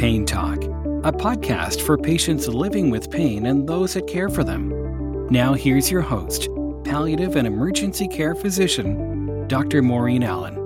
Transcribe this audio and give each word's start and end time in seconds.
Pain 0.00 0.24
Talk, 0.24 0.64
a 1.04 1.12
podcast 1.12 1.82
for 1.82 1.98
patients 1.98 2.48
living 2.48 2.88
with 2.88 3.10
pain 3.10 3.44
and 3.44 3.68
those 3.68 3.92
that 3.92 4.06
care 4.06 4.30
for 4.30 4.42
them. 4.42 5.26
Now, 5.28 5.52
here's 5.52 5.90
your 5.90 6.00
host, 6.00 6.48
palliative 6.84 7.36
and 7.36 7.46
emergency 7.46 8.08
care 8.08 8.34
physician, 8.34 9.46
Dr. 9.46 9.82
Maureen 9.82 10.22
Allen. 10.22 10.56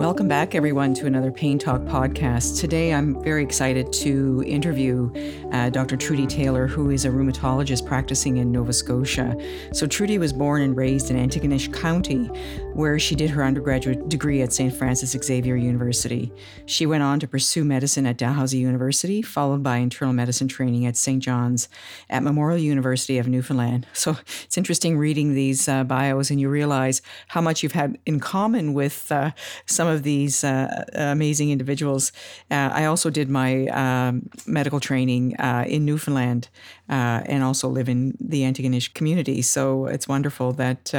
Welcome 0.00 0.28
back, 0.28 0.54
everyone, 0.54 0.94
to 0.94 1.06
another 1.06 1.30
Pain 1.30 1.58
Talk 1.58 1.82
podcast. 1.82 2.58
Today, 2.58 2.94
I'm 2.94 3.22
very 3.22 3.42
excited 3.42 3.92
to 3.94 4.42
interview 4.46 5.12
uh, 5.52 5.68
Dr. 5.68 5.98
Trudy 5.98 6.26
Taylor, 6.26 6.66
who 6.66 6.88
is 6.88 7.04
a 7.04 7.10
rheumatologist 7.10 7.84
practicing 7.84 8.38
in 8.38 8.50
Nova 8.50 8.72
Scotia. 8.72 9.36
So, 9.74 9.86
Trudy 9.86 10.16
was 10.16 10.32
born 10.32 10.62
and 10.62 10.74
raised 10.74 11.10
in 11.10 11.18
Antigonish 11.18 11.70
County, 11.74 12.30
where 12.74 12.98
she 12.98 13.14
did 13.14 13.30
her 13.30 13.44
undergraduate 13.44 14.08
degree 14.08 14.42
at 14.42 14.52
St. 14.52 14.74
Francis 14.74 15.10
Xavier 15.10 15.56
University. 15.56 16.32
She 16.66 16.86
went 16.86 17.02
on 17.02 17.20
to 17.20 17.28
pursue 17.28 17.64
medicine 17.64 18.06
at 18.06 18.16
Dalhousie 18.16 18.58
University, 18.58 19.22
followed 19.22 19.62
by 19.62 19.78
internal 19.78 20.14
medicine 20.14 20.48
training 20.48 20.86
at 20.86 20.96
St. 20.96 21.22
John's 21.22 21.68
at 22.08 22.22
Memorial 22.22 22.58
University 22.58 23.18
of 23.18 23.28
Newfoundland. 23.28 23.86
So, 23.92 24.16
it's 24.44 24.56
interesting 24.56 24.96
reading 24.98 25.34
these 25.34 25.68
uh, 25.68 25.84
bios, 25.84 26.30
and 26.30 26.40
you 26.40 26.48
realize 26.48 27.02
how 27.28 27.40
much 27.40 27.62
you've 27.62 27.72
had 27.72 27.98
in 28.06 28.20
common 28.20 28.74
with 28.74 29.10
uh, 29.12 29.32
some 29.66 29.88
of 29.88 30.02
these 30.02 30.42
uh, 30.44 30.84
amazing 30.94 31.50
individuals. 31.50 32.12
Uh, 32.50 32.70
I 32.72 32.84
also 32.86 33.10
did 33.10 33.28
my 33.28 33.66
um, 33.66 34.28
medical 34.46 34.80
training 34.80 35.36
uh, 35.38 35.64
in 35.66 35.84
Newfoundland 35.84 36.48
uh, 36.88 37.22
and 37.26 37.42
also 37.42 37.68
live 37.68 37.88
in 37.88 38.16
the 38.20 38.42
Antigonish 38.42 38.94
community. 38.94 39.42
So 39.42 39.86
it's 39.86 40.08
wonderful 40.08 40.52
that 40.54 40.92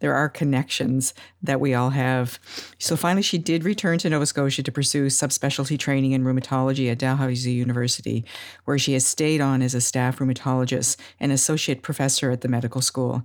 there 0.00 0.14
are 0.14 0.28
connections 0.28 1.14
that 1.42 1.60
we 1.60 1.74
all 1.74 1.90
have. 1.90 2.38
So 2.78 2.96
finally, 2.96 3.22
she 3.22 3.38
did 3.38 3.64
return 3.64 3.98
to 3.98 4.10
Nova 4.10 4.26
Scotia 4.26 4.62
to 4.62 4.72
pursue 4.72 5.06
subspecialty 5.06 5.78
training 5.78 6.12
in 6.12 6.24
rheumatology 6.24 6.90
at 6.90 6.98
Dalhousie 6.98 7.52
University, 7.52 8.24
where 8.64 8.78
she 8.78 8.92
has 8.94 9.06
stayed 9.06 9.40
on 9.40 9.62
as 9.62 9.74
a 9.74 9.80
staff 9.80 10.18
rheumatologist 10.18 10.96
and 11.20 11.32
associate 11.32 11.82
professor 11.82 12.30
at 12.30 12.40
the 12.40 12.48
medical 12.48 12.80
school. 12.80 13.22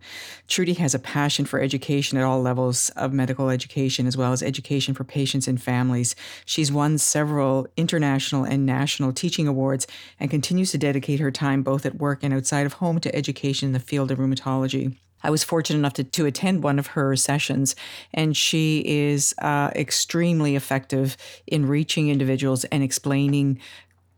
Trudy 0.47 0.73
has 0.73 0.93
a 0.93 0.99
passion 0.99 1.45
for 1.45 1.59
education 1.59 2.17
at 2.17 2.23
all 2.23 2.41
levels 2.41 2.89
of 2.91 3.13
medical 3.13 3.49
education, 3.49 4.07
as 4.07 4.17
well 4.17 4.33
as 4.33 4.43
education 4.43 4.93
for 4.93 5.03
patients 5.03 5.47
and 5.47 5.61
families. 5.61 6.15
She's 6.45 6.71
won 6.71 6.97
several 6.97 7.67
international 7.77 8.43
and 8.43 8.65
national 8.65 9.13
teaching 9.13 9.47
awards 9.47 9.87
and 10.19 10.29
continues 10.29 10.71
to 10.71 10.77
dedicate 10.77 11.19
her 11.19 11.31
time 11.31 11.63
both 11.63 11.85
at 11.85 11.95
work 11.95 12.23
and 12.23 12.33
outside 12.33 12.65
of 12.65 12.73
home 12.73 12.99
to 12.99 13.15
education 13.15 13.67
in 13.67 13.73
the 13.73 13.79
field 13.79 14.11
of 14.11 14.17
rheumatology. 14.17 14.95
I 15.23 15.29
was 15.29 15.43
fortunate 15.43 15.79
enough 15.79 15.93
to, 15.93 16.03
to 16.03 16.25
attend 16.25 16.63
one 16.63 16.79
of 16.79 16.87
her 16.87 17.15
sessions, 17.15 17.75
and 18.13 18.35
she 18.35 18.83
is 18.85 19.33
uh, 19.39 19.71
extremely 19.75 20.55
effective 20.55 21.17
in 21.47 21.67
reaching 21.67 22.09
individuals 22.09 22.63
and 22.65 22.83
explaining 22.83 23.59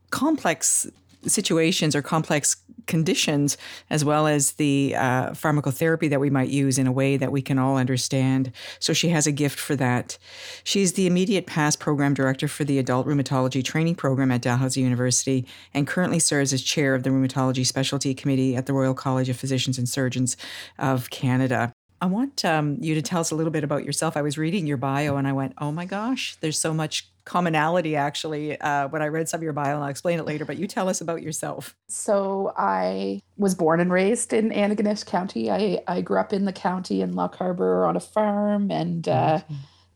complex 0.10 0.88
situations 1.28 1.96
or 1.96 2.02
complex 2.02 2.56
conditions, 2.86 3.58
as 3.90 4.04
well 4.04 4.28
as 4.28 4.54
the 4.54 4.96
uh, 4.98 5.30
pharmacotherapy 5.32 6.10
that 6.10 6.20
we 6.20 6.30
might 6.30 6.50
use 6.50 6.78
in 6.78 6.88
a 6.88 6.92
way 6.92 7.18
that 7.18 7.32
we 7.32 7.42
can 7.42 7.58
all 7.58 7.78
understand. 7.78 8.52
So 8.80 8.94
she 8.94 9.10
has 9.10 9.26
a 9.26 9.32
gift 9.32 9.60
for 9.60 9.76
that. 9.78 10.18
She's 10.64 10.94
the 10.94 11.08
immediate 11.08 11.48
past 11.48 11.80
program 11.80 12.14
director 12.14 12.48
for 12.48 12.64
the 12.64 12.80
adult 12.80 13.08
rheumatology 13.08 13.64
training 13.64 13.96
program 13.96 14.32
at 14.32 14.42
Dalhousie 14.42 14.82
University 14.82 15.46
and 15.74 15.88
currently 15.88 16.20
serves 16.20 16.54
as 16.54 16.62
chair 16.62 16.96
of 16.96 17.04
the 17.04 17.10
rheumatology 17.10 17.66
specialty 17.66 18.14
committee 18.14 18.56
at 18.56 18.66
the 18.66 18.74
Royal 18.74 18.94
College 18.94 19.30
of 19.30 19.38
Physicians 19.38 19.78
and 19.78 19.88
Surgeons 19.88 20.36
of 20.78 21.10
Canada. 21.10 21.72
I 22.02 22.06
want 22.06 22.44
um, 22.44 22.78
you 22.82 22.96
to 22.96 23.02
tell 23.02 23.22
us 23.22 23.32
a 23.32 23.36
little 23.36 23.50
bit 23.50 23.64
about 23.64 23.86
yourself. 23.86 24.18
I 24.18 24.22
was 24.22 24.38
reading 24.38 24.68
your 24.68 24.76
bio 24.76 25.16
and 25.16 25.26
I 25.26 25.32
went, 25.32 25.54
oh 25.60 25.72
my 25.72 25.86
gosh, 25.86 26.36
there's 26.42 26.60
so 26.60 26.74
much 26.74 27.10
commonality 27.26 27.96
actually 27.96 28.60
uh, 28.60 28.88
when 28.90 29.02
I 29.02 29.08
read 29.08 29.30
some 29.30 29.40
of 29.40 29.44
your 29.44 29.54
bio, 29.54 29.76
and 29.76 29.84
I'll 29.84 29.90
explain 29.90 30.20
it 30.20 30.26
later. 30.26 30.46
But 30.46 30.58
you 30.58 30.68
tell 30.68 30.90
us 30.90 31.02
about 31.02 31.22
yourself. 31.22 31.76
So 31.88 32.54
I 32.58 33.22
was 33.38 33.56
born 33.56 33.80
and 33.80 33.92
raised 33.92 34.34
in 34.34 34.50
Antigonish 34.50 35.06
County. 35.06 35.50
I, 35.50 35.82
I 35.88 36.02
grew 36.02 36.20
up 36.20 36.33
in 36.33 36.45
the 36.45 36.54
county 36.54 37.02
in 37.02 37.14
Lochaber 37.14 37.88
on 37.88 37.95
a 37.95 38.02
farm, 38.02 38.72
and 38.72 39.08
uh, 39.08 39.42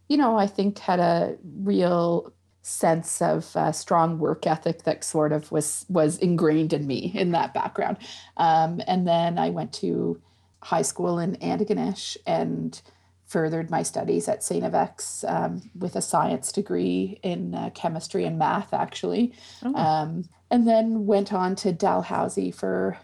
you 0.07 0.17
know 0.17 0.37
I 0.37 0.47
think 0.47 0.79
had 0.79 0.99
a 0.99 1.37
real 1.63 2.33
sense 2.61 3.21
of 3.21 3.55
uh, 3.55 3.71
strong 3.71 4.19
work 4.19 4.45
ethic 4.45 4.83
that 4.83 5.03
sort 5.03 5.31
of 5.31 5.51
was 5.51 5.85
was 5.89 6.17
ingrained 6.17 6.73
in 6.73 6.85
me 6.85 7.11
in 7.15 7.31
that 7.31 7.53
background. 7.53 7.97
Um, 8.37 8.81
and 8.87 9.07
then 9.07 9.39
I 9.39 9.49
went 9.49 9.73
to 9.75 10.21
high 10.63 10.81
school 10.81 11.19
in 11.19 11.35
Antigonish 11.37 12.17
and 12.25 12.81
furthered 13.27 13.69
my 13.69 13.83
studies 13.83 14.27
at 14.27 14.43
St. 14.43 14.63
FX 14.63 15.29
um, 15.29 15.69
with 15.77 15.95
a 15.95 16.01
science 16.01 16.51
degree 16.51 17.19
in 17.21 17.53
uh, 17.53 17.69
chemistry 17.75 18.23
and 18.23 18.39
math, 18.39 18.73
actually. 18.73 19.33
Oh. 19.63 19.75
Um, 19.75 20.29
and 20.49 20.65
then 20.65 21.05
went 21.05 21.33
on 21.33 21.55
to 21.57 21.73
Dalhousie 21.73 22.51
for 22.51 22.97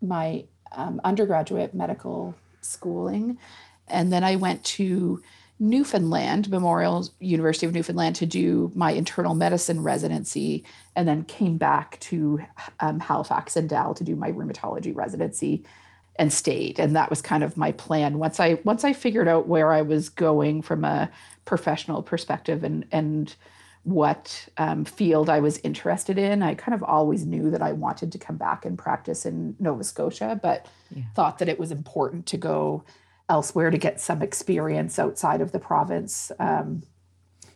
my 0.00 0.44
um, 0.72 1.00
undergraduate 1.04 1.74
medical 1.74 2.34
schooling. 2.62 3.38
And 3.86 4.10
then 4.10 4.24
I 4.24 4.36
went 4.36 4.64
to 4.64 5.22
Newfoundland, 5.58 6.48
Memorial 6.48 7.06
University 7.18 7.66
of 7.66 7.74
Newfoundland, 7.74 8.16
to 8.16 8.24
do 8.24 8.72
my 8.74 8.92
internal 8.92 9.34
medicine 9.34 9.82
residency, 9.82 10.64
and 10.96 11.06
then 11.06 11.24
came 11.24 11.58
back 11.58 12.00
to 12.00 12.40
um, 12.80 12.98
Halifax 12.98 13.56
and 13.56 13.68
Dal 13.68 13.92
to 13.92 14.04
do 14.04 14.16
my 14.16 14.32
rheumatology 14.32 14.96
residency 14.96 15.64
and 16.20 16.32
stayed. 16.32 16.78
And 16.78 16.94
that 16.94 17.10
was 17.10 17.20
kind 17.20 17.42
of 17.42 17.56
my 17.56 17.72
plan. 17.72 18.18
Once 18.18 18.38
i 18.38 18.58
once 18.64 18.84
i 18.84 18.92
figured 18.92 19.26
out 19.26 19.48
where 19.48 19.72
i 19.72 19.82
was 19.82 20.08
going 20.08 20.62
from 20.62 20.84
a 20.84 21.10
professional 21.44 22.02
perspective 22.02 22.62
and 22.62 22.84
and 22.92 23.34
what 23.82 24.46
um, 24.58 24.84
field 24.84 25.30
i 25.30 25.40
was 25.40 25.56
interested 25.64 26.18
in 26.18 26.42
i 26.42 26.54
kind 26.54 26.74
of 26.74 26.82
always 26.82 27.24
knew 27.24 27.50
that 27.50 27.62
i 27.62 27.72
wanted 27.72 28.12
to 28.12 28.18
come 28.18 28.36
back 28.36 28.66
and 28.66 28.76
practice 28.76 29.24
in 29.24 29.56
nova 29.58 29.82
scotia 29.82 30.38
but 30.42 30.66
yeah. 30.94 31.02
thought 31.14 31.38
that 31.38 31.48
it 31.48 31.58
was 31.58 31.72
important 31.72 32.26
to 32.26 32.36
go 32.36 32.84
elsewhere 33.30 33.70
to 33.70 33.78
get 33.78 34.00
some 34.00 34.20
experience 34.20 34.98
outside 34.98 35.40
of 35.40 35.52
the 35.52 35.58
province. 35.58 36.32
Um, 36.38 36.82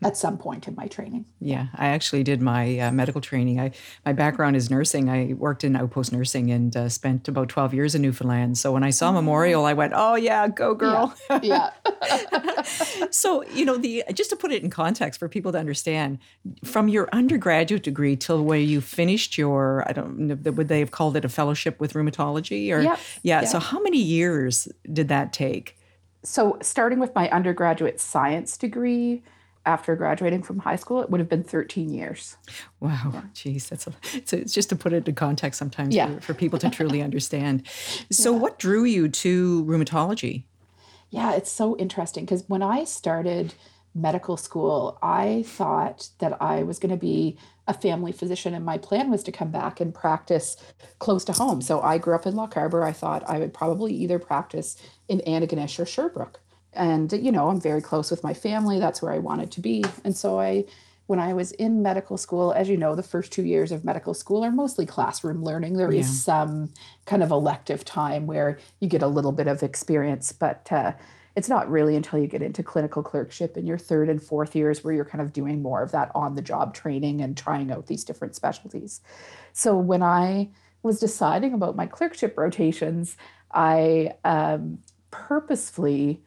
at 0.04 0.16
some 0.16 0.36
point 0.36 0.68
in 0.68 0.74
my 0.74 0.86
training. 0.86 1.24
Yeah, 1.40 1.68
I 1.74 1.86
actually 1.86 2.22
did 2.22 2.42
my 2.42 2.78
uh, 2.78 2.92
medical 2.92 3.20
training. 3.20 3.58
I 3.58 3.72
my 4.04 4.12
background 4.12 4.54
is 4.54 4.70
nursing. 4.70 5.08
I 5.08 5.32
worked 5.32 5.64
in 5.64 5.74
outpost 5.74 6.12
nursing 6.12 6.50
and 6.50 6.76
uh, 6.76 6.88
spent 6.90 7.26
about 7.26 7.48
12 7.48 7.72
years 7.72 7.94
in 7.94 8.02
Newfoundland. 8.02 8.58
So 8.58 8.70
when 8.72 8.84
I 8.84 8.90
saw 8.90 9.10
Memorial, 9.12 9.64
I 9.64 9.72
went, 9.72 9.94
"Oh 9.96 10.14
yeah, 10.14 10.46
go 10.48 10.74
girl." 10.74 11.14
Yeah. 11.42 11.70
yeah. 11.82 12.62
so, 13.10 13.42
you 13.48 13.64
know, 13.64 13.78
the 13.78 14.04
just 14.12 14.30
to 14.30 14.36
put 14.36 14.52
it 14.52 14.62
in 14.62 14.70
context 14.70 15.18
for 15.18 15.28
people 15.28 15.52
to 15.52 15.58
understand, 15.58 16.18
from 16.62 16.88
your 16.88 17.08
undergraduate 17.12 17.82
degree 17.82 18.14
till 18.14 18.44
where 18.44 18.58
you 18.58 18.80
finished 18.80 19.38
your 19.38 19.84
I 19.88 19.92
don't 19.92 20.18
know 20.18 20.34
would 20.52 20.68
they 20.68 20.80
have 20.80 20.90
called 20.90 21.16
it 21.16 21.24
a 21.24 21.28
fellowship 21.30 21.80
with 21.80 21.94
rheumatology 21.94 22.70
or 22.74 22.80
yep. 22.80 22.98
yeah, 23.22 23.40
yeah. 23.40 23.48
So 23.48 23.58
how 23.58 23.80
many 23.80 23.98
years 23.98 24.68
did 24.92 25.08
that 25.08 25.32
take? 25.32 25.78
So, 26.24 26.56
starting 26.62 27.00
with 27.00 27.14
my 27.14 27.28
undergraduate 27.28 28.00
science 28.00 28.56
degree, 28.56 29.22
after 29.66 29.96
graduating 29.96 30.42
from 30.42 30.58
high 30.58 30.76
school, 30.76 31.00
it 31.00 31.10
would 31.10 31.20
have 31.20 31.28
been 31.28 31.42
13 31.42 31.92
years. 31.92 32.36
Wow, 32.80 33.24
geez, 33.32 33.68
that's 33.68 33.86
a, 33.86 33.92
so 34.24 34.36
it's 34.36 34.52
just 34.52 34.68
to 34.68 34.76
put 34.76 34.92
it 34.92 34.96
into 34.96 35.12
context 35.12 35.58
sometimes 35.58 35.94
yeah. 35.94 36.14
for, 36.16 36.20
for, 36.20 36.34
people 36.34 36.58
to 36.58 36.70
truly 36.70 37.02
understand. 37.08 37.66
So, 38.10 38.32
yeah. 38.32 38.38
what 38.38 38.58
drew 38.58 38.84
you 38.84 39.08
to 39.08 39.64
rheumatology? 39.64 40.44
Yeah, 41.10 41.34
it's 41.34 41.50
so 41.50 41.76
interesting 41.76 42.24
because 42.24 42.44
when 42.48 42.62
I 42.62 42.84
started 42.84 43.54
medical 43.94 44.36
school, 44.36 44.98
I 45.02 45.44
thought 45.46 46.08
that 46.18 46.40
I 46.42 46.62
was 46.64 46.78
going 46.78 46.90
to 46.90 46.96
be 46.96 47.38
a 47.66 47.72
family 47.72 48.12
physician, 48.12 48.52
and 48.52 48.64
my 48.64 48.76
plan 48.76 49.10
was 49.10 49.22
to 49.22 49.32
come 49.32 49.50
back 49.50 49.80
and 49.80 49.94
practice 49.94 50.56
close 50.98 51.24
to 51.24 51.32
home. 51.32 51.62
So, 51.62 51.80
I 51.80 51.96
grew 51.96 52.14
up 52.14 52.26
in 52.26 52.34
Lochaber. 52.34 52.84
I 52.84 52.92
thought 52.92 53.22
I 53.26 53.38
would 53.38 53.54
probably 53.54 53.94
either 53.94 54.18
practice 54.18 54.76
in 55.08 55.20
Antigonish 55.20 55.78
or 55.78 55.86
Sherbrooke 55.86 56.40
and 56.76 57.12
you 57.12 57.32
know 57.32 57.48
i'm 57.48 57.60
very 57.60 57.82
close 57.82 58.10
with 58.10 58.22
my 58.22 58.34
family. 58.34 58.78
That's 58.78 59.02
where 59.02 59.12
i 59.12 59.18
wanted 59.18 59.50
to 59.52 59.60
be. 59.60 59.84
And 60.04 60.16
so 60.16 60.38
i 60.40 60.64
when 61.06 61.18
i 61.18 61.32
was 61.32 61.52
in 61.52 61.82
medical 61.82 62.16
school 62.16 62.52
as 62.52 62.68
you 62.68 62.76
know 62.76 62.94
the 62.94 63.02
first 63.02 63.32
two 63.32 63.44
years 63.44 63.72
of 63.72 63.84
medical 63.84 64.14
school 64.14 64.44
are 64.44 64.50
mostly 64.50 64.86
classroom 64.86 65.42
learning. 65.42 65.76
There 65.76 65.92
yeah. 65.92 66.00
is 66.00 66.24
some 66.24 66.70
kind 67.06 67.22
of 67.22 67.30
elective 67.30 67.84
time 67.84 68.26
where 68.26 68.58
you 68.80 68.88
get 68.88 69.02
a 69.02 69.08
little 69.08 69.32
bit 69.32 69.46
of 69.46 69.62
experience 69.62 70.32
but 70.32 70.68
uh, 70.70 70.92
it's 71.36 71.48
not 71.48 71.68
really 71.68 71.96
until 71.96 72.20
you 72.20 72.28
get 72.28 72.42
into 72.42 72.62
clinical 72.62 73.02
clerkship 73.02 73.56
in 73.56 73.66
your 73.66 73.78
third 73.78 74.08
and 74.08 74.22
fourth 74.22 74.54
years 74.54 74.84
where 74.84 74.94
you're 74.94 75.04
kind 75.04 75.20
of 75.20 75.32
doing 75.32 75.62
more 75.62 75.82
of 75.82 75.90
that 75.90 76.12
on 76.14 76.36
the 76.36 76.42
job 76.42 76.74
training 76.74 77.20
and 77.20 77.36
trying 77.36 77.72
out 77.72 77.88
these 77.88 78.04
different 78.04 78.36
specialties. 78.36 79.00
So 79.52 79.76
when 79.76 80.02
i 80.02 80.50
was 80.82 81.00
deciding 81.00 81.54
about 81.54 81.76
my 81.76 81.86
clerkship 81.86 82.36
rotations 82.36 83.16
i 83.52 84.12
um, 84.24 84.78
purposefully 85.10 86.20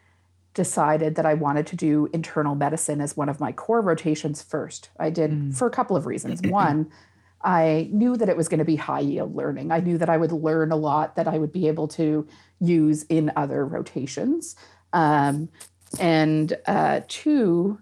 decided 0.57 1.13
that 1.15 1.25
I 1.25 1.35
wanted 1.35 1.67
to 1.67 1.75
do 1.75 2.09
internal 2.11 2.55
medicine 2.55 2.99
as 2.99 3.15
one 3.15 3.29
of 3.29 3.39
my 3.39 3.51
core 3.51 3.79
rotations 3.79 4.41
first. 4.41 4.89
I 4.99 5.11
did 5.11 5.31
mm. 5.31 5.55
for 5.55 5.67
a 5.67 5.71
couple 5.71 5.95
of 5.95 6.07
reasons. 6.07 6.41
One, 6.49 6.91
I 7.43 7.89
knew 7.91 8.17
that 8.17 8.27
it 8.27 8.35
was 8.35 8.49
going 8.49 8.57
to 8.57 8.65
be 8.65 8.75
high 8.75 9.01
yield 9.01 9.35
learning. 9.35 9.71
I 9.71 9.81
knew 9.81 9.99
that 9.99 10.09
I 10.09 10.17
would 10.17 10.31
learn 10.31 10.71
a 10.71 10.75
lot 10.75 11.15
that 11.15 11.27
I 11.27 11.37
would 11.37 11.53
be 11.53 11.67
able 11.67 11.87
to 11.89 12.27
use 12.59 13.03
in 13.03 13.31
other 13.35 13.63
rotations. 13.63 14.55
Um, 14.93 15.49
and 15.99 16.57
uh, 16.65 17.01
two, 17.07 17.79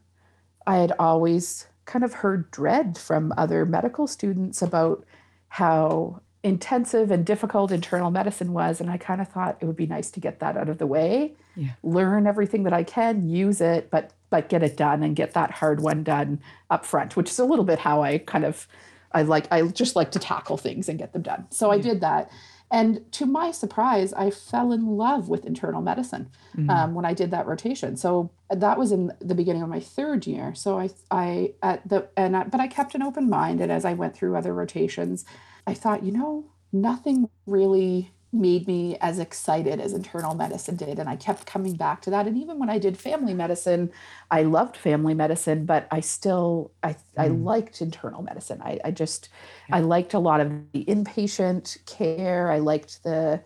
I 0.67 0.75
had 0.75 0.91
always 0.99 1.67
kind 1.85 2.03
of 2.03 2.11
heard 2.15 2.51
dread 2.51 2.97
from 2.97 3.33
other 3.37 3.65
medical 3.65 4.05
students 4.05 4.61
about 4.61 5.05
how 5.47 6.19
intensive 6.45 7.09
and 7.09 7.25
difficult 7.25 7.71
internal 7.71 8.11
medicine 8.11 8.53
was. 8.53 8.79
And 8.79 8.89
I 8.89 8.97
kind 8.97 9.19
of 9.19 9.27
thought 9.27 9.57
it 9.59 9.65
would 9.65 9.75
be 9.75 9.87
nice 9.87 10.11
to 10.11 10.19
get 10.19 10.39
that 10.39 10.55
out 10.55 10.69
of 10.69 10.77
the 10.77 10.85
way, 10.85 11.33
yeah. 11.55 11.71
learn 11.81 12.27
everything 12.27 12.63
that 12.63 12.73
I 12.73 12.83
can, 12.83 13.27
use 13.27 13.59
it, 13.59 13.89
but 13.89 14.11
but 14.29 14.47
get 14.47 14.61
it 14.61 14.77
done 14.77 15.01
and 15.01 15.15
get 15.15 15.33
that 15.33 15.49
hard 15.49 15.81
one 15.81 16.03
done 16.03 16.39
up 16.69 16.85
front, 16.85 17.15
which 17.15 17.29
is 17.29 17.39
a 17.39 17.45
little 17.45 17.65
bit 17.65 17.79
how 17.79 18.03
I 18.03 18.19
kind 18.19 18.45
of 18.45 18.67
I 19.11 19.23
like 19.23 19.51
I 19.51 19.63
just 19.63 19.95
like 19.95 20.11
to 20.11 20.19
tackle 20.19 20.57
things 20.57 20.87
and 20.87 20.99
get 20.99 21.13
them 21.13 21.23
done. 21.23 21.47
So 21.49 21.71
yeah. 21.71 21.79
I 21.79 21.81
did 21.81 22.01
that. 22.01 22.29
And 22.71 23.11
to 23.13 23.25
my 23.25 23.51
surprise, 23.51 24.13
I 24.13 24.29
fell 24.29 24.71
in 24.71 24.85
love 24.97 25.29
with 25.29 25.45
internal 25.45 25.81
medicine 25.81 26.29
mm-hmm. 26.55 26.69
um, 26.69 26.93
when 26.93 27.05
I 27.05 27.13
did 27.13 27.31
that 27.31 27.45
rotation. 27.47 27.95
So 27.95 28.31
that 28.49 28.77
was 28.77 28.91
in 28.91 29.11
the 29.19 29.35
beginning 29.35 29.61
of 29.61 29.69
my 29.69 29.79
third 29.79 30.27
year. 30.27 30.53
So 30.53 30.77
I, 30.77 30.89
I 31.09 31.53
at 31.63 31.87
the 31.87 32.07
and 32.15 32.35
I, 32.37 32.43
but 32.43 32.59
I 32.59 32.67
kept 32.67 32.93
an 32.93 33.01
open 33.01 33.29
mind, 33.29 33.61
and 33.61 33.71
as 33.71 33.85
I 33.85 33.93
went 33.93 34.15
through 34.15 34.35
other 34.35 34.53
rotations, 34.53 35.25
I 35.67 35.73
thought, 35.73 36.03
you 36.03 36.11
know, 36.11 36.45
nothing 36.71 37.29
really 37.45 38.11
made 38.35 38.67
me 38.67 38.97
as 38.99 39.17
excited 39.17 39.79
as 39.79 39.93
internal 39.93 40.35
medicine 40.35 40.75
did 40.75 40.99
and 40.99 41.07
i 41.07 41.15
kept 41.15 41.45
coming 41.45 41.73
back 41.73 42.01
to 42.01 42.09
that 42.09 42.27
and 42.27 42.37
even 42.37 42.59
when 42.59 42.69
i 42.69 42.77
did 42.77 42.97
family 42.97 43.33
medicine 43.33 43.91
i 44.29 44.43
loved 44.43 44.75
family 44.75 45.13
medicine 45.13 45.65
but 45.65 45.87
i 45.91 45.99
still 45.99 46.71
i, 46.83 46.89
mm. 46.89 46.97
I 47.17 47.27
liked 47.27 47.81
internal 47.81 48.21
medicine. 48.21 48.61
I, 48.61 48.79
I 48.83 48.91
just 48.91 49.29
yeah. 49.69 49.77
i 49.77 49.79
liked 49.79 50.13
a 50.13 50.19
lot 50.19 50.41
of 50.41 50.51
the 50.73 50.83
inpatient 50.85 51.85
care. 51.85 52.51
I 52.51 52.59
liked 52.59 53.03
the 53.03 53.41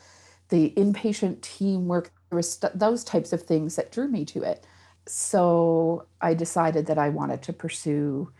the 0.50 0.74
inpatient 0.76 1.42
teamwork. 1.42 2.12
There 2.30 2.38
was 2.38 2.54
st- 2.54 2.78
those 2.78 3.04
types 3.04 3.32
of 3.32 3.44
things 3.44 3.76
that 3.76 3.92
drew 3.92 4.08
me 4.08 4.26
to 4.26 4.44
it. 4.44 4.66
So 5.06 6.06
i 6.22 6.34
decided 6.34 6.88
that 6.88 6.98
i 6.98 7.10
wanted 7.10 7.44
to 7.44 7.54
pursue 7.54 8.32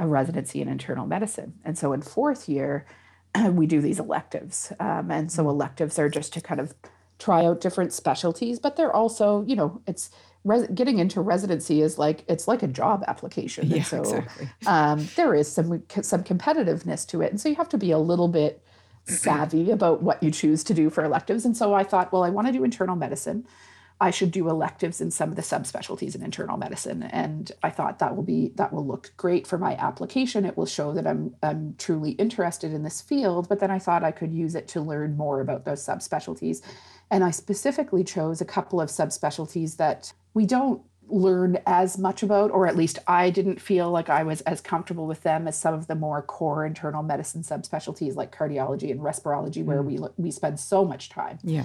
a 0.00 0.06
residency 0.08 0.60
in 0.60 0.68
internal 0.68 1.06
medicine. 1.06 1.54
And 1.64 1.78
so 1.78 1.92
in 1.92 2.02
fourth 2.02 2.48
year 2.48 2.84
we 3.50 3.66
do 3.66 3.80
these 3.80 3.98
electives. 3.98 4.72
Um, 4.80 5.10
and 5.10 5.30
so 5.30 5.44
mm. 5.44 5.50
electives 5.50 5.98
are 5.98 6.08
just 6.08 6.32
to 6.34 6.40
kind 6.40 6.60
of 6.60 6.74
try 7.18 7.44
out 7.44 7.60
different 7.60 7.92
specialties, 7.92 8.58
but 8.58 8.76
they're 8.76 8.94
also, 8.94 9.44
you 9.44 9.56
know, 9.56 9.80
it's 9.86 10.10
res- 10.44 10.68
getting 10.74 10.98
into 10.98 11.20
residency 11.20 11.80
is 11.80 11.98
like 11.98 12.24
it's 12.28 12.48
like 12.48 12.62
a 12.62 12.66
job 12.66 13.04
application. 13.06 13.68
Yeah, 13.68 13.76
and 13.76 13.86
so 13.86 14.00
exactly. 14.00 14.50
um, 14.66 15.08
there 15.16 15.34
is 15.34 15.50
some 15.50 15.82
some 16.02 16.24
competitiveness 16.24 17.06
to 17.08 17.22
it, 17.22 17.30
and 17.30 17.40
so 17.40 17.48
you 17.48 17.54
have 17.56 17.68
to 17.70 17.78
be 17.78 17.90
a 17.90 17.98
little 17.98 18.28
bit 18.28 18.62
savvy 19.04 19.70
about 19.70 20.02
what 20.02 20.22
you 20.22 20.30
choose 20.30 20.64
to 20.64 20.74
do 20.74 20.90
for 20.90 21.04
electives. 21.04 21.44
And 21.44 21.56
so 21.56 21.74
I 21.74 21.84
thought, 21.84 22.12
well, 22.12 22.24
I 22.24 22.30
want 22.30 22.46
to 22.48 22.52
do 22.52 22.64
internal 22.64 22.96
medicine. 22.96 23.46
I 24.00 24.10
should 24.10 24.32
do 24.32 24.48
electives 24.48 25.00
in 25.00 25.10
some 25.10 25.30
of 25.30 25.36
the 25.36 25.42
subspecialties 25.42 26.14
in 26.14 26.22
internal 26.22 26.56
medicine. 26.56 27.04
And 27.04 27.50
I 27.62 27.70
thought 27.70 28.00
that 28.00 28.16
will 28.16 28.24
be 28.24 28.52
that 28.56 28.72
will 28.72 28.86
look 28.86 29.12
great 29.16 29.46
for 29.46 29.56
my 29.56 29.76
application. 29.76 30.44
It 30.44 30.56
will 30.56 30.66
show 30.66 30.92
that 30.92 31.06
I'm 31.06 31.36
I'm 31.42 31.76
truly 31.78 32.12
interested 32.12 32.72
in 32.72 32.82
this 32.82 33.00
field. 33.00 33.48
But 33.48 33.60
then 33.60 33.70
I 33.70 33.78
thought 33.78 34.02
I 34.02 34.10
could 34.10 34.32
use 34.32 34.54
it 34.54 34.68
to 34.68 34.80
learn 34.80 35.16
more 35.16 35.40
about 35.40 35.64
those 35.64 35.84
subspecialties. 35.84 36.60
And 37.10 37.22
I 37.22 37.30
specifically 37.30 38.02
chose 38.02 38.40
a 38.40 38.44
couple 38.44 38.80
of 38.80 38.88
subspecialties 38.88 39.76
that 39.76 40.12
we 40.32 40.46
don't 40.46 40.82
learn 41.08 41.58
as 41.66 41.98
much 41.98 42.22
about, 42.22 42.50
or 42.50 42.66
at 42.66 42.76
least 42.76 42.98
I 43.06 43.30
didn't 43.30 43.60
feel 43.60 43.90
like 43.90 44.08
I 44.08 44.22
was 44.22 44.40
as 44.42 44.60
comfortable 44.60 45.06
with 45.06 45.22
them 45.22 45.46
as 45.46 45.56
some 45.56 45.74
of 45.74 45.86
the 45.86 45.94
more 45.94 46.22
core 46.22 46.64
internal 46.64 47.02
medicine 47.02 47.42
subspecialties 47.42 48.16
like 48.16 48.34
cardiology 48.34 48.90
and 48.90 49.00
respirology, 49.00 49.62
mm. 49.62 49.66
where 49.66 49.82
we 49.82 49.98
we 50.16 50.30
spend 50.30 50.58
so 50.58 50.84
much 50.84 51.10
time. 51.10 51.38
Yeah. 51.44 51.64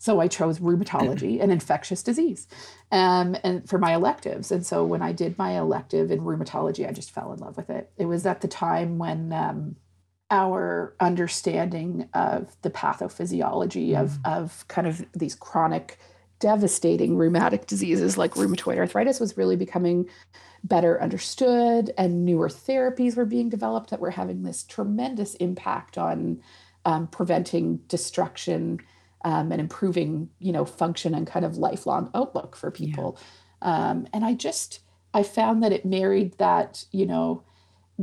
So 0.00 0.18
I 0.18 0.28
chose 0.28 0.58
rheumatology 0.58 1.38
and 1.42 1.52
infectious 1.52 2.02
disease 2.02 2.48
um, 2.90 3.36
and 3.44 3.68
for 3.68 3.78
my 3.78 3.94
electives. 3.94 4.50
And 4.50 4.66
so 4.66 4.84
when 4.84 5.02
I 5.02 5.12
did 5.12 5.38
my 5.38 5.58
elective 5.58 6.10
in 6.10 6.20
rheumatology, 6.20 6.88
I 6.88 6.92
just 6.92 7.12
fell 7.12 7.32
in 7.32 7.38
love 7.38 7.56
with 7.56 7.70
it. 7.70 7.92
It 7.98 8.06
was 8.06 8.26
at 8.26 8.40
the 8.40 8.48
time 8.48 8.98
when 8.98 9.32
um, 9.32 9.76
our 10.30 10.96
understanding 11.00 12.08
of 12.14 12.56
the 12.62 12.70
pathophysiology 12.70 13.90
mm. 13.90 14.00
of, 14.00 14.18
of 14.24 14.66
kind 14.68 14.86
of 14.86 15.04
these 15.12 15.34
chronic, 15.34 15.98
devastating 16.38 17.16
rheumatic 17.16 17.66
diseases 17.66 18.16
like 18.16 18.32
rheumatoid 18.32 18.78
arthritis 18.78 19.20
was 19.20 19.36
really 19.36 19.56
becoming 19.56 20.08
better 20.64 21.00
understood 21.02 21.92
and 21.98 22.24
newer 22.24 22.48
therapies 22.48 23.16
were 23.16 23.26
being 23.26 23.50
developed 23.50 23.90
that 23.90 24.00
were 24.00 24.10
having 24.10 24.42
this 24.42 24.62
tremendous 24.62 25.34
impact 25.34 25.98
on 25.98 26.40
um, 26.86 27.06
preventing 27.06 27.76
destruction 27.88 28.80
um, 29.24 29.52
and 29.52 29.60
improving, 29.60 30.30
you 30.38 30.52
know, 30.52 30.64
function 30.64 31.14
and 31.14 31.26
kind 31.26 31.44
of 31.44 31.56
lifelong 31.56 32.10
outlook 32.14 32.56
for 32.56 32.70
people. 32.70 33.18
Yeah. 33.62 33.90
Um, 33.90 34.06
and 34.12 34.24
I 34.24 34.34
just, 34.34 34.80
I 35.12 35.22
found 35.22 35.62
that 35.62 35.72
it 35.72 35.84
married 35.84 36.38
that, 36.38 36.84
you 36.92 37.06
know, 37.06 37.42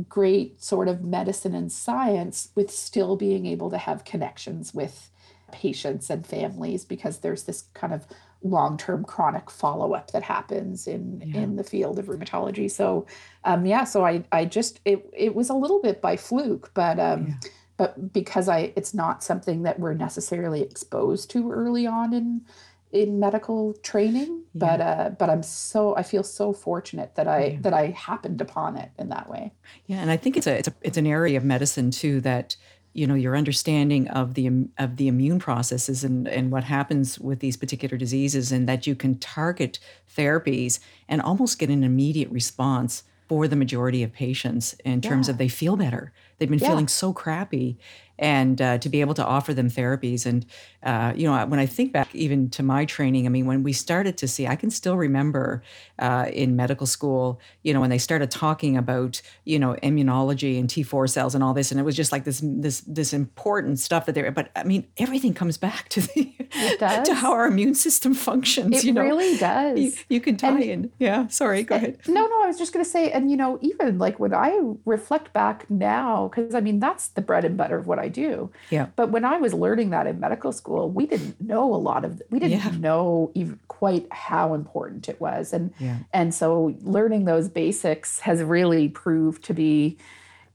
great 0.08 0.62
sort 0.62 0.86
of 0.86 1.02
medicine 1.02 1.54
and 1.54 1.72
science 1.72 2.50
with 2.54 2.70
still 2.70 3.16
being 3.16 3.46
able 3.46 3.70
to 3.70 3.78
have 3.78 4.04
connections 4.04 4.72
with 4.72 5.10
patients 5.50 6.10
and 6.10 6.26
families 6.26 6.84
because 6.84 7.18
there's 7.18 7.44
this 7.44 7.64
kind 7.74 7.92
of 7.92 8.06
long-term 8.42 9.02
chronic 9.02 9.50
follow-up 9.50 10.12
that 10.12 10.22
happens 10.22 10.86
in 10.86 11.20
yeah. 11.26 11.40
in 11.40 11.56
the 11.56 11.64
field 11.64 11.98
of 11.98 12.06
rheumatology 12.06 12.70
so 12.70 13.04
um 13.44 13.66
yeah 13.66 13.82
so 13.82 14.04
i 14.04 14.22
i 14.30 14.44
just 14.44 14.78
it 14.84 15.04
it 15.16 15.34
was 15.34 15.50
a 15.50 15.54
little 15.54 15.80
bit 15.82 16.00
by 16.00 16.16
fluke 16.16 16.70
but 16.74 17.00
um 17.00 17.26
yeah 17.26 17.50
but 17.78 18.12
because 18.12 18.48
I 18.48 18.74
it's 18.76 18.92
not 18.92 19.24
something 19.24 19.62
that 19.62 19.80
we're 19.80 19.94
necessarily 19.94 20.60
exposed 20.60 21.30
to 21.30 21.50
early 21.50 21.86
on 21.86 22.12
in 22.12 22.42
in 22.90 23.20
medical 23.20 23.74
training 23.82 24.42
yeah. 24.54 24.76
but 24.76 24.80
uh 24.80 25.10
but 25.18 25.28
i'm 25.28 25.42
so 25.42 25.94
i 25.96 26.02
feel 26.02 26.22
so 26.22 26.54
fortunate 26.54 27.14
that 27.16 27.28
i 27.28 27.46
yeah. 27.46 27.58
that 27.60 27.74
i 27.74 27.88
happened 27.88 28.40
upon 28.40 28.78
it 28.78 28.90
in 28.98 29.10
that 29.10 29.28
way 29.28 29.52
yeah 29.86 29.98
and 29.98 30.10
i 30.10 30.16
think 30.16 30.38
it's 30.38 30.46
a 30.46 30.56
it's 30.56 30.68
a 30.68 30.74
it's 30.80 30.96
an 30.96 31.06
area 31.06 31.36
of 31.36 31.44
medicine 31.44 31.90
too 31.90 32.18
that 32.20 32.56
you 32.94 33.06
know 33.06 33.14
your 33.14 33.36
understanding 33.36 34.08
of 34.08 34.34
the 34.34 34.50
of 34.78 34.96
the 34.96 35.06
immune 35.06 35.38
processes 35.38 36.02
and 36.02 36.26
and 36.28 36.50
what 36.50 36.64
happens 36.64 37.18
with 37.18 37.40
these 37.40 37.58
particular 37.58 37.98
diseases 37.98 38.50
and 38.50 38.66
that 38.66 38.86
you 38.86 38.94
can 38.94 39.18
target 39.18 39.78
therapies 40.16 40.78
and 41.08 41.20
almost 41.20 41.58
get 41.58 41.68
an 41.68 41.84
immediate 41.84 42.30
response 42.30 43.02
for 43.28 43.46
the 43.46 43.56
majority 43.56 44.02
of 44.02 44.12
patients 44.12 44.74
in 44.86 45.02
terms 45.02 45.28
yeah. 45.28 45.32
of 45.32 45.38
they 45.38 45.48
feel 45.48 45.76
better 45.76 46.12
They've 46.38 46.48
been 46.48 46.58
yeah. 46.58 46.68
feeling 46.68 46.88
so 46.88 47.12
crappy 47.12 47.78
and 48.18 48.60
uh, 48.60 48.78
to 48.78 48.88
be 48.88 49.00
able 49.00 49.14
to 49.14 49.24
offer 49.24 49.54
them 49.54 49.70
therapies. 49.70 50.26
And, 50.26 50.44
uh, 50.82 51.12
you 51.14 51.26
know, 51.26 51.46
when 51.46 51.60
I 51.60 51.66
think 51.66 51.92
back 51.92 52.12
even 52.14 52.50
to 52.50 52.62
my 52.62 52.84
training, 52.84 53.26
I 53.26 53.28
mean, 53.28 53.46
when 53.46 53.62
we 53.62 53.72
started 53.72 54.16
to 54.18 54.28
see, 54.28 54.46
I 54.46 54.56
can 54.56 54.70
still 54.70 54.96
remember 54.96 55.62
uh, 55.98 56.26
in 56.32 56.56
medical 56.56 56.86
school, 56.86 57.40
you 57.62 57.72
know, 57.72 57.80
when 57.80 57.90
they 57.90 57.98
started 57.98 58.30
talking 58.30 58.76
about, 58.76 59.22
you 59.44 59.58
know, 59.58 59.76
immunology 59.82 60.58
and 60.58 60.68
T4 60.68 61.08
cells 61.08 61.34
and 61.34 61.44
all 61.44 61.54
this, 61.54 61.70
and 61.70 61.78
it 61.78 61.84
was 61.84 61.94
just 61.94 62.10
like 62.10 62.24
this, 62.24 62.40
this, 62.42 62.80
this 62.80 63.12
important 63.12 63.78
stuff 63.78 64.06
that 64.06 64.14
they're, 64.14 64.32
but 64.32 64.50
I 64.56 64.64
mean, 64.64 64.86
everything 64.96 65.32
comes 65.32 65.56
back 65.56 65.88
to 65.90 66.00
the, 66.00 66.34
to 67.04 67.14
how 67.14 67.32
our 67.32 67.46
immune 67.46 67.74
system 67.74 68.14
functions. 68.14 68.78
It 68.78 68.84
you 68.84 68.92
know, 68.92 69.02
really 69.02 69.36
does. 69.36 69.78
You, 69.78 69.92
you 70.08 70.20
can 70.20 70.36
tie 70.36 70.48
and, 70.48 70.62
in. 70.62 70.92
Yeah. 70.98 71.28
Sorry. 71.28 71.62
Go 71.62 71.76
ahead. 71.76 72.00
No, 72.08 72.26
no, 72.26 72.42
I 72.42 72.46
was 72.46 72.58
just 72.58 72.72
going 72.72 72.84
to 72.84 72.90
say, 72.90 73.12
and, 73.12 73.30
you 73.30 73.36
know, 73.36 73.58
even 73.60 73.98
like 73.98 74.18
when 74.18 74.34
I 74.34 74.58
reflect 74.84 75.32
back 75.32 75.70
now, 75.70 76.27
because 76.28 76.54
I 76.54 76.60
mean, 76.60 76.80
that's 76.80 77.08
the 77.08 77.20
bread 77.20 77.44
and 77.44 77.56
butter 77.56 77.78
of 77.78 77.86
what 77.86 77.98
I 77.98 78.08
do. 78.08 78.50
Yeah. 78.70 78.86
But 78.96 79.10
when 79.10 79.24
I 79.24 79.38
was 79.38 79.54
learning 79.54 79.90
that 79.90 80.06
in 80.06 80.20
medical 80.20 80.52
school, 80.52 80.90
we 80.90 81.06
didn't 81.06 81.40
know 81.40 81.74
a 81.74 81.76
lot 81.76 82.04
of 82.04 82.22
we 82.30 82.38
didn't 82.38 82.58
yeah. 82.58 82.78
know 82.78 83.30
even 83.34 83.58
quite 83.68 84.06
how 84.12 84.54
important 84.54 85.08
it 85.08 85.20
was. 85.20 85.52
And 85.52 85.72
yeah. 85.78 85.98
and 86.12 86.34
so 86.34 86.74
learning 86.82 87.24
those 87.24 87.48
basics 87.48 88.20
has 88.20 88.42
really 88.42 88.88
proved 88.88 89.44
to 89.44 89.54
be, 89.54 89.98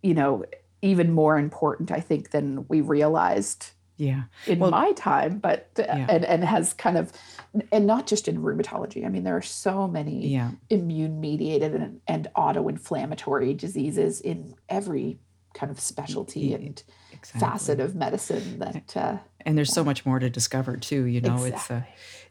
you 0.02 0.14
know, 0.14 0.46
even 0.82 1.12
more 1.12 1.38
important, 1.38 1.92
I 1.92 2.00
think, 2.00 2.32
than 2.32 2.66
we 2.68 2.82
realized 2.82 3.72
yeah 3.98 4.24
in 4.48 4.60
well, 4.60 4.72
my 4.72 4.92
time 4.94 5.38
but 5.38 5.70
yeah. 5.78 6.06
and 6.10 6.26
and 6.26 6.44
has 6.44 6.74
kind 6.74 6.98
of 6.98 7.12
and 7.72 7.86
not 7.86 8.08
just 8.08 8.28
in 8.28 8.42
rheumatology 8.42 9.06
i 9.06 9.10
mean 9.10 9.24
there 9.24 9.38
are 9.38 9.42
so 9.42 9.88
many 9.88 10.28
yeah. 10.28 10.52
immune 10.70 11.20
mediated 11.22 11.76
and, 11.76 12.02
and 12.08 12.28
auto-inflammatory 12.36 13.54
diseases 13.54 14.20
in 14.20 14.56
every 14.68 15.20
kind 15.54 15.72
of 15.72 15.80
specialty 15.80 16.54
and 16.54 16.84
exactly. 17.12 17.40
facet 17.40 17.80
of 17.80 17.96
medicine 17.96 18.60
that 18.60 18.98
uh, 18.98 19.18
and 19.42 19.58
there's 19.58 19.74
so 19.74 19.84
much 19.84 20.06
more 20.06 20.20
to 20.20 20.30
discover 20.30 20.78
too 20.78 21.06
you 21.06 21.22
know 21.22 21.36
exactly. 21.36 21.56
it's 21.56 21.72
uh, 21.72 21.82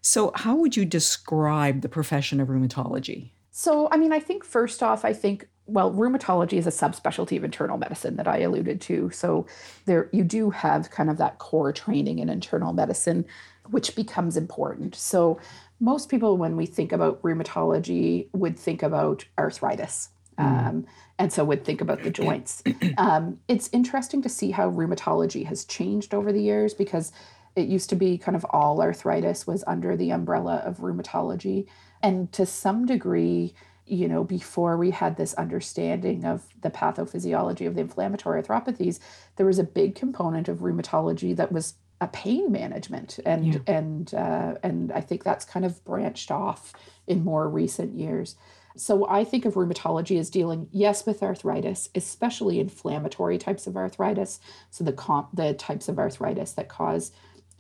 so 0.01 0.33
how 0.35 0.57
would 0.57 0.77
you 0.77 0.85
describe 0.85 1.81
the 1.81 1.89
profession 1.89 2.41
of 2.41 2.49
rheumatology 2.49 3.31
so 3.51 3.89
i 3.91 3.97
mean 3.97 4.13
i 4.13 4.21
think 4.21 4.45
first 4.45 4.83
off 4.83 5.05
i 5.05 5.13
think 5.13 5.49
well 5.67 5.93
rheumatology 5.93 6.55
is 6.55 6.67
a 6.67 6.71
subspecialty 6.71 7.37
of 7.37 7.45
internal 7.45 7.79
medicine 7.79 8.17
that 8.17 8.27
i 8.27 8.39
alluded 8.39 8.81
to 8.81 9.11
so 9.11 9.47
there 9.87 10.09
you 10.13 10.25
do 10.25 10.51
have 10.51 10.91
kind 10.91 11.09
of 11.09 11.19
that 11.19 11.39
core 11.39 11.73
training 11.73 12.19
in 12.19 12.29
internal 12.29 12.73
medicine 12.73 13.25
which 13.71 13.95
becomes 13.95 14.37
important 14.37 14.95
so 14.95 15.39
most 15.83 16.09
people 16.09 16.37
when 16.37 16.57
we 16.57 16.65
think 16.65 16.93
about 16.93 17.21
rheumatology 17.23 18.29
would 18.33 18.57
think 18.57 18.85
about 18.85 19.25
arthritis. 19.37 20.11
Um, 20.43 20.87
and 21.19 21.33
so 21.33 21.45
would 21.45 21.65
think 21.65 21.81
about 21.81 22.03
the 22.03 22.11
joints. 22.23 22.63
Um, 22.99 23.39
it's 23.49 23.69
interesting 23.73 24.23
to 24.23 24.29
see 24.29 24.51
how 24.51 24.71
rheumatology 24.71 25.47
has 25.47 25.65
changed 25.65 26.15
over 26.15 26.33
the 26.33 26.43
years 26.43 26.75
because 26.75 27.13
it 27.55 27.69
used 27.69 27.91
to 27.91 27.97
be 27.97 28.19
kind 28.19 28.37
of 28.37 28.47
all 28.51 28.81
arthritis 28.81 29.47
was 29.47 29.63
under 29.67 29.97
the 29.97 30.11
umbrella 30.11 30.63
of 30.65 30.79
rheumatology. 30.79 31.67
And 32.03 32.33
to 32.33 32.47
some 32.47 32.87
degree, 32.87 33.55
you 33.87 34.09
know, 34.09 34.25
before 34.25 34.77
we 34.77 34.91
had 34.91 35.17
this 35.17 35.35
understanding 35.35 36.25
of 36.25 36.47
the 36.61 36.71
pathophysiology 36.71 37.67
of 37.67 37.75
the 37.75 37.83
inflammatory 37.83 38.43
arthropathies, 38.43 39.01
there 39.37 39.47
was 39.47 39.59
a 39.59 39.65
big 39.65 39.95
component 39.95 40.49
of 40.49 40.59
rheumatology 40.59 41.37
that 41.37 41.53
was 41.53 41.75
a 42.01 42.09
pain 42.09 42.51
management, 42.51 43.21
and 43.25 43.55
yeah. 43.55 43.61
and 43.69 44.13
uh, 44.13 44.55
and 44.65 44.91
I 44.91 45.01
think 45.01 45.23
that's 45.23 45.45
kind 45.45 45.65
of 45.65 45.85
branched 45.85 46.33
off 46.33 46.73
in 47.07 47.23
more 47.23 47.49
recent 47.49 47.95
years. 47.95 48.35
So 48.77 49.09
I 49.09 49.25
think 49.25 49.45
of 49.45 49.55
rheumatology 49.55 50.19
as 50.19 50.31
dealing, 50.31 50.69
yes, 50.73 51.05
with 51.07 51.23
arthritis, 51.23 51.91
especially 51.95 52.61
inflammatory 52.61 53.39
types 53.39 53.67
of 53.67 53.77
arthritis. 53.77 54.41
So 54.71 54.85
the 54.85 54.93
comp, 54.93 55.29
the 55.35 55.55
types 55.55 55.89
of 55.89 55.99
arthritis 55.99 56.53
that 56.53 56.69
cause 56.69 57.13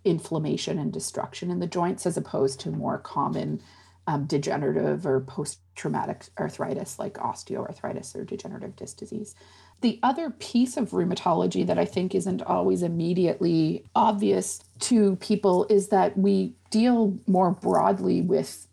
inflammation 0.04 0.78
and 0.78 0.92
destruction 0.92 1.50
in 1.50 1.60
the 1.60 1.66
joints, 1.66 2.06
as 2.06 2.16
opposed 2.16 2.60
to 2.60 2.70
more 2.70 2.98
common 2.98 3.62
um, 4.06 4.24
degenerative 4.24 5.06
or 5.06 5.20
post-traumatic 5.20 6.26
arthritis 6.38 6.98
like 6.98 7.14
osteoarthritis 7.14 8.16
or 8.16 8.24
degenerative 8.24 8.74
disc 8.74 8.96
disease. 8.96 9.34
The 9.80 10.00
other 10.02 10.30
piece 10.30 10.76
of 10.76 10.90
rheumatology 10.90 11.66
that 11.66 11.78
I 11.78 11.84
think 11.84 12.14
isn't 12.14 12.42
always 12.42 12.82
immediately 12.82 13.84
obvious 13.94 14.62
to 14.80 15.16
people 15.16 15.66
is 15.70 15.88
that 15.88 16.16
we 16.16 16.54
deal 16.70 17.18
more 17.26 17.52
broadly 17.52 18.22
with 18.22 18.66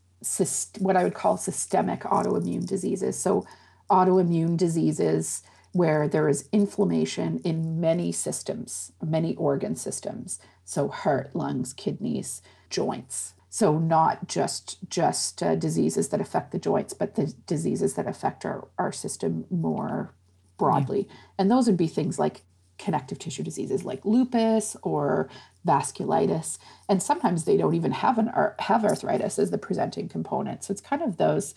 what 0.80 0.98
I 0.98 1.04
would 1.04 1.14
call 1.14 1.38
systemic 1.38 2.02
autoimmune 2.02 2.66
diseases. 2.66 3.18
So, 3.18 3.46
autoimmune 3.90 4.58
diseases 4.58 5.44
where 5.72 6.08
there 6.08 6.28
is 6.28 6.50
inflammation 6.52 7.40
in 7.44 7.80
many 7.80 8.12
systems, 8.12 8.92
many 9.04 9.36
organ 9.36 9.76
systems. 9.76 10.40
So, 10.66 10.88
heart, 10.90 11.32
lungs, 11.36 11.74
kidneys, 11.74 12.42
joints. 12.70 13.34
So, 13.50 13.80
not 13.80 14.28
just 14.28 14.78
just 14.90 15.42
uh, 15.42 15.56
diseases 15.56 16.10
that 16.10 16.22
affect 16.22 16.52
the 16.52 16.60
joints, 16.60 16.94
but 16.94 17.16
the 17.16 17.34
diseases 17.48 17.96
that 17.96 18.08
affect 18.08 18.46
our, 18.46 18.68
our 18.78 18.92
system 18.92 19.46
more 19.50 20.14
broadly. 20.58 21.08
Yeah. 21.08 21.16
And 21.40 21.52
those 21.52 21.66
would 21.68 21.78
be 21.78 21.88
things 21.88 22.20
like 22.20 22.42
connective 22.80 23.20
tissue 23.20 23.44
diseases 23.44 23.84
like 23.84 24.04
lupus 24.06 24.76
or 24.82 25.30
vasculitis 25.68 26.58
and 26.88 27.04
sometimes 27.04 27.44
they 27.44 27.58
don't 27.58 27.76
even 27.76 27.92
have 27.92 28.18
an 28.18 28.32
have 28.60 28.84
arthritis 28.84 29.38
as 29.38 29.52
the 29.52 29.58
presenting 29.58 30.08
component 30.08 30.64
so 30.64 30.72
it's 30.72 30.82
kind 30.82 31.02
of 31.02 31.18
those 31.18 31.54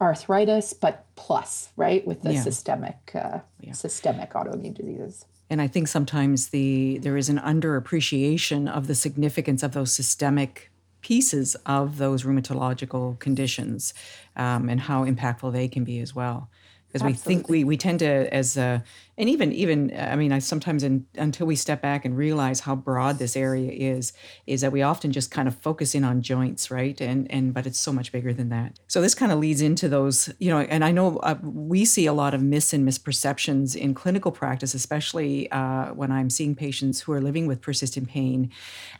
arthritis 0.00 0.72
but 0.72 1.04
plus 1.16 1.70
right 1.76 2.06
with 2.06 2.22
the 2.22 2.34
yeah. 2.34 2.40
systemic 2.40 2.96
uh, 3.14 3.38
yeah. 3.60 3.72
systemic 3.72 4.32
autoimmune 4.32 4.72
diseases 4.72 5.26
and 5.50 5.60
i 5.60 5.66
think 5.66 5.88
sometimes 5.88 6.48
the 6.48 6.98
there 6.98 7.16
is 7.16 7.28
an 7.28 7.38
underappreciation 7.38 8.70
of 8.70 8.86
the 8.86 8.94
significance 8.94 9.62
of 9.62 9.72
those 9.72 9.92
systemic 9.92 10.70
pieces 11.02 11.56
of 11.66 11.98
those 11.98 12.22
rheumatological 12.22 13.18
conditions 13.18 13.92
um, 14.36 14.68
and 14.68 14.82
how 14.82 15.04
impactful 15.04 15.52
they 15.52 15.66
can 15.66 15.82
be 15.82 15.98
as 15.98 16.14
well 16.14 16.48
because 16.90 17.04
we 17.04 17.12
think 17.12 17.48
we 17.48 17.64
we 17.64 17.76
tend 17.76 17.98
to 17.98 18.32
as 18.34 18.56
a 18.56 18.82
and 19.18 19.28
even 19.28 19.52
even 19.52 19.94
i 19.96 20.16
mean 20.16 20.32
i 20.32 20.38
sometimes 20.38 20.82
in, 20.82 21.06
until 21.16 21.46
we 21.46 21.56
step 21.56 21.82
back 21.82 22.04
and 22.04 22.16
realize 22.16 22.60
how 22.60 22.74
broad 22.74 23.18
this 23.18 23.36
area 23.36 23.70
is 23.70 24.12
is 24.46 24.62
that 24.62 24.72
we 24.72 24.82
often 24.82 25.12
just 25.12 25.30
kind 25.30 25.46
of 25.46 25.54
focus 25.56 25.94
in 25.94 26.04
on 26.04 26.22
joints 26.22 26.70
right? 26.70 27.00
And 27.00 27.30
and 27.30 27.52
but 27.52 27.66
it's 27.66 27.78
so 27.78 27.92
much 27.92 28.12
bigger 28.12 28.32
than 28.32 28.48
that. 28.50 28.78
So 28.88 29.00
this 29.00 29.14
kind 29.14 29.32
of 29.32 29.38
leads 29.38 29.60
into 29.60 29.88
those 29.88 30.30
you 30.38 30.50
know 30.50 30.60
and 30.60 30.84
i 30.84 30.92
know 30.92 31.18
uh, 31.18 31.36
we 31.42 31.84
see 31.84 32.06
a 32.06 32.12
lot 32.12 32.34
of 32.34 32.42
myths 32.42 32.72
and 32.72 32.86
misperceptions 32.86 33.76
in 33.76 33.94
clinical 33.94 34.32
practice 34.32 34.74
especially 34.74 35.50
uh, 35.50 35.86
when 35.94 36.10
i'm 36.12 36.30
seeing 36.30 36.54
patients 36.54 37.00
who 37.00 37.12
are 37.12 37.20
living 37.20 37.46
with 37.46 37.60
persistent 37.60 38.08
pain. 38.08 38.50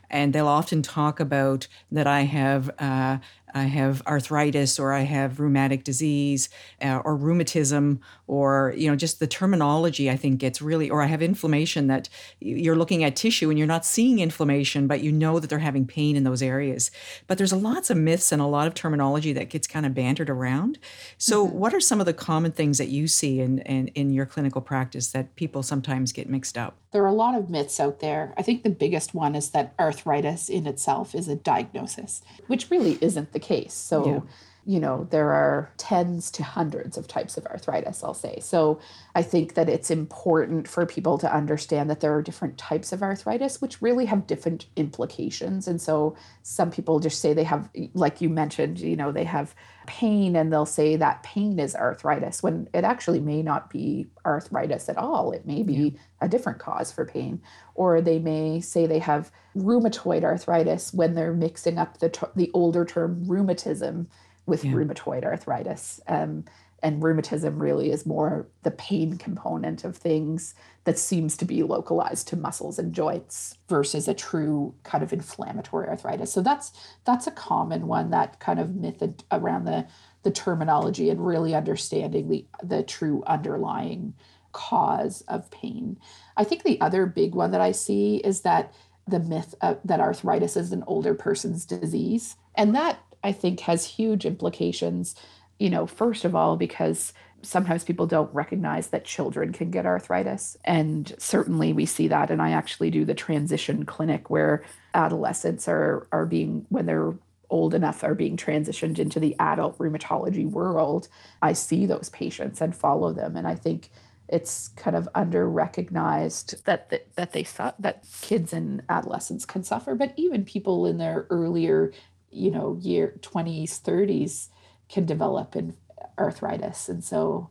And 0.09 0.33
they'll 0.33 0.47
often 0.47 0.81
talk 0.81 1.19
about 1.19 1.67
that 1.91 2.07
i 2.07 2.21
have 2.21 2.69
uh, 2.79 3.17
I 3.53 3.63
have 3.63 4.01
arthritis 4.07 4.79
or 4.79 4.93
I 4.93 5.01
have 5.01 5.39
rheumatic 5.39 5.83
disease 5.83 6.49
uh, 6.81 7.01
or 7.03 7.15
rheumatism 7.15 7.99
or 8.27 8.73
you 8.77 8.89
know 8.89 8.95
just 8.95 9.19
the 9.19 9.27
terminology 9.27 10.09
I 10.09 10.15
think 10.15 10.39
gets 10.39 10.61
really 10.61 10.89
or 10.89 11.01
I 11.01 11.07
have 11.07 11.21
inflammation 11.21 11.87
that 11.87 12.09
you're 12.39 12.75
looking 12.75 13.03
at 13.03 13.15
tissue 13.15 13.49
and 13.49 13.57
you're 13.57 13.67
not 13.67 13.85
seeing 13.85 14.19
inflammation 14.19 14.87
but 14.87 15.01
you 15.01 15.11
know 15.11 15.39
that 15.39 15.49
they're 15.49 15.59
having 15.59 15.85
pain 15.85 16.15
in 16.15 16.23
those 16.23 16.41
areas. 16.41 16.91
But 17.27 17.37
there's 17.37 17.51
a 17.51 17.57
lots 17.57 17.89
of 17.89 17.97
myths 17.97 18.31
and 18.31 18.41
a 18.41 18.45
lot 18.45 18.67
of 18.67 18.73
terminology 18.73 19.33
that 19.33 19.49
gets 19.49 19.67
kind 19.67 19.85
of 19.85 19.93
bantered 19.93 20.29
around. 20.29 20.79
So 21.17 21.45
mm-hmm. 21.45 21.57
what 21.57 21.73
are 21.73 21.79
some 21.79 21.99
of 21.99 22.05
the 22.05 22.13
common 22.13 22.51
things 22.51 22.77
that 22.77 22.89
you 22.89 23.07
see 23.07 23.39
in, 23.39 23.59
in 23.59 23.87
in 23.89 24.11
your 24.11 24.25
clinical 24.25 24.61
practice 24.61 25.11
that 25.11 25.35
people 25.35 25.63
sometimes 25.63 26.11
get 26.11 26.29
mixed 26.29 26.57
up? 26.57 26.77
There 26.91 27.03
are 27.03 27.07
a 27.07 27.13
lot 27.13 27.35
of 27.35 27.49
myths 27.49 27.79
out 27.79 27.99
there. 27.99 28.33
I 28.37 28.41
think 28.41 28.63
the 28.63 28.69
biggest 28.69 29.13
one 29.13 29.33
is 29.35 29.51
that 29.51 29.73
arthritis 29.79 30.49
in 30.49 30.67
itself 30.67 31.15
is 31.15 31.27
a 31.27 31.35
diagnosis, 31.35 32.21
which 32.47 32.69
really 32.69 32.97
isn't 33.01 33.31
the 33.31 33.39
case. 33.41 33.73
So, 33.73 34.05
yeah. 34.05 34.19
You 34.65 34.79
know, 34.79 35.07
there 35.09 35.31
are 35.31 35.71
tens 35.77 36.29
to 36.31 36.43
hundreds 36.43 36.97
of 36.97 37.07
types 37.07 37.37
of 37.37 37.45
arthritis, 37.47 38.03
I'll 38.03 38.13
say. 38.13 38.39
So, 38.41 38.79
I 39.15 39.23
think 39.23 39.55
that 39.55 39.69
it's 39.69 39.91
important 39.91 40.67
for 40.67 40.85
people 40.85 41.17
to 41.17 41.33
understand 41.33 41.89
that 41.89 41.99
there 41.99 42.13
are 42.13 42.21
different 42.21 42.57
types 42.57 42.91
of 42.91 43.01
arthritis, 43.01 43.61
which 43.61 43.81
really 43.81 44.05
have 44.05 44.27
different 44.27 44.67
implications. 44.75 45.67
And 45.67 45.81
so, 45.81 46.15
some 46.43 46.71
people 46.71 46.99
just 46.99 47.21
say 47.21 47.33
they 47.33 47.43
have, 47.43 47.69
like 47.93 48.21
you 48.21 48.29
mentioned, 48.29 48.79
you 48.79 48.95
know, 48.95 49.11
they 49.11 49.23
have 49.23 49.55
pain 49.87 50.35
and 50.35 50.51
they'll 50.53 50.65
say 50.65 50.95
that 50.95 51.23
pain 51.23 51.59
is 51.59 51.75
arthritis 51.75 52.43
when 52.43 52.67
it 52.73 52.83
actually 52.83 53.19
may 53.19 53.41
not 53.41 53.69
be 53.69 54.07
arthritis 54.25 54.89
at 54.89 54.97
all. 54.97 55.31
It 55.31 55.45
may 55.45 55.63
be 55.63 55.97
a 56.21 56.29
different 56.29 56.59
cause 56.59 56.91
for 56.91 57.05
pain. 57.05 57.41
Or 57.75 58.01
they 58.01 58.19
may 58.19 58.61
say 58.61 58.85
they 58.85 58.99
have 58.99 59.31
rheumatoid 59.55 60.23
arthritis 60.23 60.93
when 60.93 61.15
they're 61.15 61.33
mixing 61.33 61.77
up 61.77 61.97
the, 61.97 62.29
the 62.35 62.51
older 62.53 62.85
term 62.85 63.23
rheumatism 63.25 64.07
with 64.45 64.65
yeah. 64.65 64.73
rheumatoid 64.73 65.23
arthritis. 65.23 65.99
Um, 66.07 66.45
and 66.83 67.03
rheumatism 67.03 67.61
really 67.61 67.91
is 67.91 68.05
more 68.05 68.47
the 68.63 68.71
pain 68.71 69.17
component 69.17 69.83
of 69.83 69.95
things 69.95 70.55
that 70.83 70.97
seems 70.97 71.37
to 71.37 71.45
be 71.45 71.63
localized 71.63 72.27
to 72.27 72.35
muscles 72.35 72.79
and 72.79 72.93
joints 72.93 73.57
versus 73.69 74.07
a 74.07 74.13
true 74.13 74.73
kind 74.83 75.03
of 75.03 75.13
inflammatory 75.13 75.87
arthritis 75.87 76.31
so 76.31 76.41
that's 76.41 76.71
that's 77.05 77.27
a 77.27 77.31
common 77.31 77.87
one 77.87 78.09
that 78.09 78.39
kind 78.39 78.59
of 78.59 78.75
myth 78.75 79.03
around 79.31 79.65
the 79.65 79.85
the 80.23 80.31
terminology 80.31 81.09
and 81.09 81.25
really 81.25 81.53
understanding 81.53 82.29
the 82.29 82.45
the 82.63 82.83
true 82.83 83.23
underlying 83.27 84.13
cause 84.51 85.21
of 85.27 85.49
pain 85.51 85.97
i 86.35 86.43
think 86.43 86.63
the 86.63 86.81
other 86.81 87.05
big 87.05 87.35
one 87.35 87.51
that 87.51 87.61
i 87.61 87.71
see 87.71 88.17
is 88.17 88.41
that 88.41 88.73
the 89.07 89.19
myth 89.19 89.55
of, 89.61 89.79
that 89.83 89.99
arthritis 89.99 90.55
is 90.55 90.71
an 90.71 90.83
older 90.87 91.13
person's 91.13 91.65
disease 91.65 92.35
and 92.55 92.75
that 92.75 92.99
i 93.23 93.31
think 93.31 93.61
has 93.61 93.85
huge 93.85 94.25
implications 94.25 95.15
you 95.61 95.69
know, 95.69 95.85
first 95.85 96.25
of 96.25 96.33
all, 96.33 96.57
because 96.57 97.13
sometimes 97.43 97.83
people 97.83 98.07
don't 98.07 98.33
recognize 98.33 98.87
that 98.87 99.05
children 99.05 99.53
can 99.53 99.69
get 99.69 99.85
arthritis. 99.85 100.57
And 100.63 101.13
certainly 101.19 101.71
we 101.71 101.85
see 101.85 102.07
that. 102.07 102.31
And 102.31 102.41
I 102.41 102.49
actually 102.49 102.89
do 102.89 103.05
the 103.05 103.13
transition 103.13 103.85
clinic 103.85 104.31
where 104.31 104.63
adolescents 104.95 105.67
are, 105.67 106.07
are 106.11 106.25
being, 106.25 106.65
when 106.69 106.87
they're 106.87 107.13
old 107.51 107.75
enough, 107.75 108.03
are 108.03 108.15
being 108.15 108.37
transitioned 108.37 108.97
into 108.97 109.19
the 109.19 109.35
adult 109.37 109.77
rheumatology 109.77 110.49
world. 110.49 111.07
I 111.43 111.53
see 111.53 111.85
those 111.85 112.09
patients 112.09 112.59
and 112.59 112.75
follow 112.75 113.13
them. 113.13 113.35
And 113.35 113.47
I 113.47 113.53
think 113.53 113.91
it's 114.31 114.69
kind 114.69 114.95
of 114.95 115.07
under 115.13 115.47
recognized 115.47 116.65
that 116.65 116.89
the, 116.89 117.03
that 117.17 117.33
they 117.33 117.45
that 117.77 118.05
kids 118.21 118.51
and 118.51 118.81
adolescents 118.89 119.45
can 119.45 119.63
suffer, 119.63 119.93
but 119.93 120.13
even 120.15 120.43
people 120.45 120.87
in 120.87 120.97
their 120.97 121.27
earlier, 121.29 121.91
you 122.31 122.51
know, 122.51 122.77
year 122.81 123.15
20s, 123.19 123.81
30s 123.81 124.47
can 124.89 125.05
develop 125.05 125.55
in 125.55 125.75
arthritis. 126.17 126.89
And 126.89 127.03
so 127.03 127.49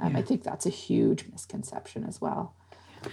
um, 0.00 0.12
yeah. 0.12 0.18
I 0.18 0.22
think 0.22 0.42
that's 0.42 0.66
a 0.66 0.70
huge 0.70 1.26
misconception 1.30 2.04
as 2.04 2.20
well. 2.20 2.54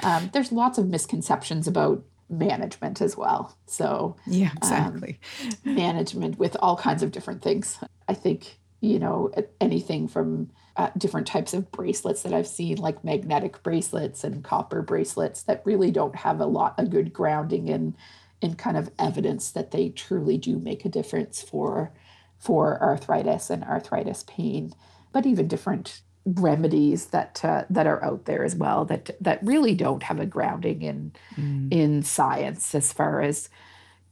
Um, 0.04 0.30
there's 0.34 0.52
lots 0.52 0.78
of 0.78 0.88
misconceptions 0.88 1.68
about 1.68 2.04
management 2.30 3.02
as 3.02 3.16
well. 3.16 3.56
So, 3.68 4.16
yeah, 4.26 4.50
um, 4.50 4.58
exactly. 4.58 5.20
Um, 5.66 5.76
management 5.76 6.40
with 6.40 6.58
all 6.60 6.76
kinds 6.76 7.04
of 7.04 7.12
different 7.12 7.42
things. 7.42 7.80
I 8.08 8.14
think, 8.14 8.58
you 8.82 9.00
know, 9.00 9.32
anything 9.62 10.08
from 10.08 10.52
uh, 10.76 10.90
different 10.98 11.28
types 11.28 11.54
of 11.54 11.72
bracelets 11.72 12.24
that 12.24 12.34
I've 12.34 12.48
seen, 12.48 12.78
like 12.78 13.04
magnetic 13.04 13.64
bracelets 13.64 14.24
and 14.24 14.44
copper 14.44 14.82
bracelets, 14.82 15.44
that 15.44 15.62
really 15.66 15.92
don't 15.92 16.16
have 16.16 16.40
a 16.40 16.46
lot 16.46 16.76
of 16.78 16.90
good 16.90 17.14
grounding 17.14 17.68
in 17.68 17.96
in 18.46 18.56
kind 18.56 18.78
of 18.78 18.92
evidence 18.98 19.52
that 19.52 19.72
they 19.72 19.90
truly 19.90 20.38
do 20.38 20.58
make 20.58 20.86
a 20.86 20.90
difference 20.90 21.42
for 21.42 21.92
for 22.38 22.82
arthritis 22.82 23.50
and 23.50 23.64
arthritis 23.64 24.24
pain, 24.28 24.72
but 25.12 25.26
even 25.26 25.48
different 25.48 26.02
remedies 26.26 27.08
that 27.08 27.44
uh, 27.44 27.66
that 27.70 27.88
are 27.88 28.04
out 28.04 28.26
there 28.26 28.44
as 28.44 28.56
well 28.56 28.86
that 28.86 29.12
that 29.22 29.44
really 29.44 29.76
don't 29.76 30.04
have 30.04 30.20
a 30.20 30.26
grounding 30.26 30.82
in 30.82 31.12
mm. 31.36 31.68
in 31.72 32.04
science 32.04 32.74
as 32.74 32.94
far 32.94 33.22
as 33.22 33.50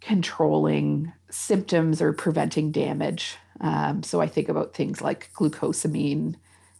controlling 0.01 1.13
symptoms 1.29 2.01
or 2.01 2.11
preventing 2.11 2.71
damage. 2.71 3.37
Um, 3.61 4.03
so 4.03 4.19
I 4.19 4.27
think 4.27 4.49
about 4.49 4.73
things 4.73 5.01
like 5.01 5.31
glucosamine, 5.33 6.35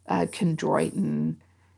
uh, 0.08 0.26
chondroitin, 0.32 1.38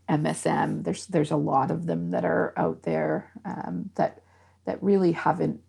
MSM. 0.09 0.83
There's 0.83 1.05
there's 1.07 1.31
a 1.31 1.37
lot 1.37 1.71
of 1.71 1.85
them 1.85 2.11
that 2.11 2.25
are 2.25 2.53
out 2.57 2.83
there 2.83 3.31
um, 3.45 3.89
that 3.95 4.21
that 4.65 4.81
really 4.81 5.13
haven't 5.13 5.61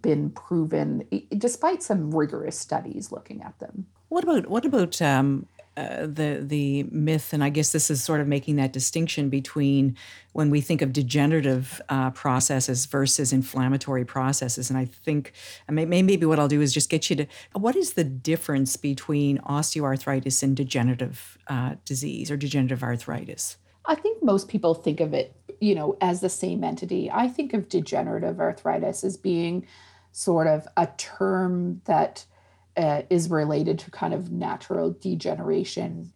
been 0.00 0.30
proven, 0.30 1.06
despite 1.36 1.82
some 1.82 2.14
rigorous 2.14 2.58
studies 2.58 3.12
looking 3.12 3.42
at 3.42 3.58
them. 3.58 3.86
What 4.08 4.24
about 4.24 4.48
what 4.48 4.64
about 4.64 5.00
um, 5.02 5.46
uh, 5.74 6.02
the 6.02 6.38
the 6.42 6.82
myth, 6.90 7.32
and 7.32 7.42
I 7.42 7.48
guess 7.48 7.72
this 7.72 7.90
is 7.90 8.04
sort 8.04 8.20
of 8.20 8.28
making 8.28 8.56
that 8.56 8.74
distinction 8.74 9.30
between 9.30 9.96
when 10.32 10.50
we 10.50 10.60
think 10.60 10.82
of 10.82 10.92
degenerative 10.92 11.80
uh, 11.88 12.10
processes 12.10 12.84
versus 12.84 13.32
inflammatory 13.32 14.04
processes. 14.04 14.68
And 14.68 14.78
I 14.78 14.84
think 14.84 15.32
maybe 15.70 16.26
what 16.26 16.38
I'll 16.38 16.48
do 16.48 16.60
is 16.60 16.74
just 16.74 16.90
get 16.90 17.08
you 17.08 17.16
to 17.16 17.26
what 17.54 17.74
is 17.74 17.94
the 17.94 18.04
difference 18.04 18.76
between 18.76 19.38
osteoarthritis 19.38 20.42
and 20.42 20.54
degenerative 20.54 21.38
uh, 21.48 21.76
disease 21.86 22.30
or 22.30 22.36
degenerative 22.36 22.82
arthritis? 22.82 23.56
I 23.86 23.94
think 23.94 24.22
most 24.22 24.48
people 24.48 24.74
think 24.74 25.00
of 25.00 25.14
it, 25.14 25.34
you 25.62 25.76
know, 25.76 25.96
as 26.00 26.20
the 26.20 26.28
same 26.28 26.64
entity. 26.64 27.08
I 27.08 27.28
think 27.28 27.54
of 27.54 27.68
degenerative 27.68 28.40
arthritis 28.40 29.04
as 29.04 29.16
being 29.16 29.64
sort 30.10 30.48
of 30.48 30.66
a 30.76 30.88
term 30.98 31.80
that 31.84 32.24
uh, 32.76 33.02
is 33.08 33.30
related 33.30 33.78
to 33.78 33.90
kind 33.92 34.12
of 34.12 34.32
natural 34.32 34.90
degeneration, 34.90 36.12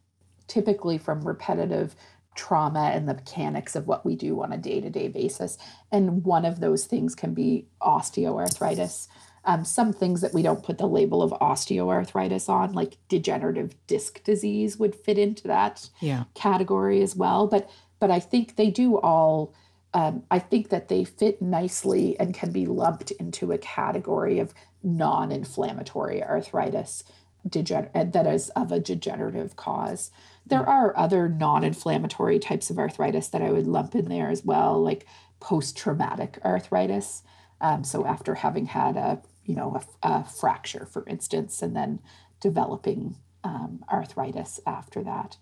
typically 0.49 0.99
from 0.99 1.21
repetitive 1.27 1.95
trauma 2.35 2.91
and 2.93 3.09
the 3.09 3.15
mechanics 3.15 3.77
of 3.77 3.87
what 3.87 4.05
we 4.05 4.17
do 4.17 4.43
on 4.43 4.53
a 4.53 4.59
day 4.59 4.81
to 4.81 4.91
day 4.91 5.07
basis. 5.07 5.59
And 5.93 6.25
one 6.25 6.45
of 6.45 6.59
those 6.59 6.87
things 6.87 7.15
can 7.15 7.33
be 7.33 7.67
osteoarthritis. 7.81 9.07
Um, 9.45 9.65
some 9.65 9.93
things 9.93 10.23
that 10.23 10.35
we 10.35 10.43
don't 10.43 10.65
put 10.65 10.79
the 10.79 10.89
label 10.89 11.23
of 11.23 11.31
osteoarthritis 11.31 12.49
on, 12.49 12.73
like 12.73 12.99
degenerative 13.09 13.77
disc 13.87 14.25
disease, 14.25 14.77
would 14.77 14.93
fit 14.93 15.19
into 15.19 15.47
that 15.47 15.89
yeah. 16.01 16.25
category 16.35 17.01
as 17.01 17.15
well. 17.15 17.47
But 17.47 17.71
but 17.99 18.11
I 18.11 18.21
think 18.21 18.57
they 18.57 18.71
do 18.71 18.99
all. 18.99 19.55
Um, 19.95 20.25
I 20.31 20.41
think 20.41 20.69
that 20.69 20.89
they 20.89 21.05
fit 21.05 21.41
nicely 21.41 22.19
and 22.21 22.35
can 22.35 22.53
be 22.53 22.67
lumped 22.67 23.13
into 23.13 23.53
a 23.53 23.59
category 23.59 24.39
of 24.39 24.53
non-inflammatory 24.83 26.23
arthritis 26.23 27.03
degen- 27.49 27.89
uh, 27.95 28.05
that 28.05 28.27
is 28.27 28.51
of 28.51 28.73
a 28.73 28.81
degenerative 28.81 29.57
cause. 29.57 30.11
There 30.45 30.63
mm. 30.63 30.69
are 30.69 30.97
other 30.97 31.29
non-inflammatory 31.29 32.39
types 32.39 32.69
of 32.69 32.79
arthritis 32.79 33.29
that 33.29 33.43
I 33.43 33.51
would 33.51 33.67
lump 33.67 33.95
in 33.95 34.09
there 34.09 34.29
as 34.29 34.45
well, 34.45 34.83
like 34.83 35.07
post-traumatic 35.41 36.39
arthritis. 36.45 37.23
Um, 37.61 37.85
so 37.85 38.05
after 38.05 38.35
having 38.35 38.67
had 38.67 38.97
a 38.97 39.23
you 39.45 39.55
know 39.55 39.81
a, 40.03 40.09
a, 40.09 40.25
fracture, 40.25 40.87
for 40.87 41.07
instance, 41.07 41.63
and 41.63 41.75
then 41.75 42.01
developing 42.41 43.17
um, 43.45 43.85
arthritis 43.91 44.61
after 44.67 45.03
that. 45.05 45.37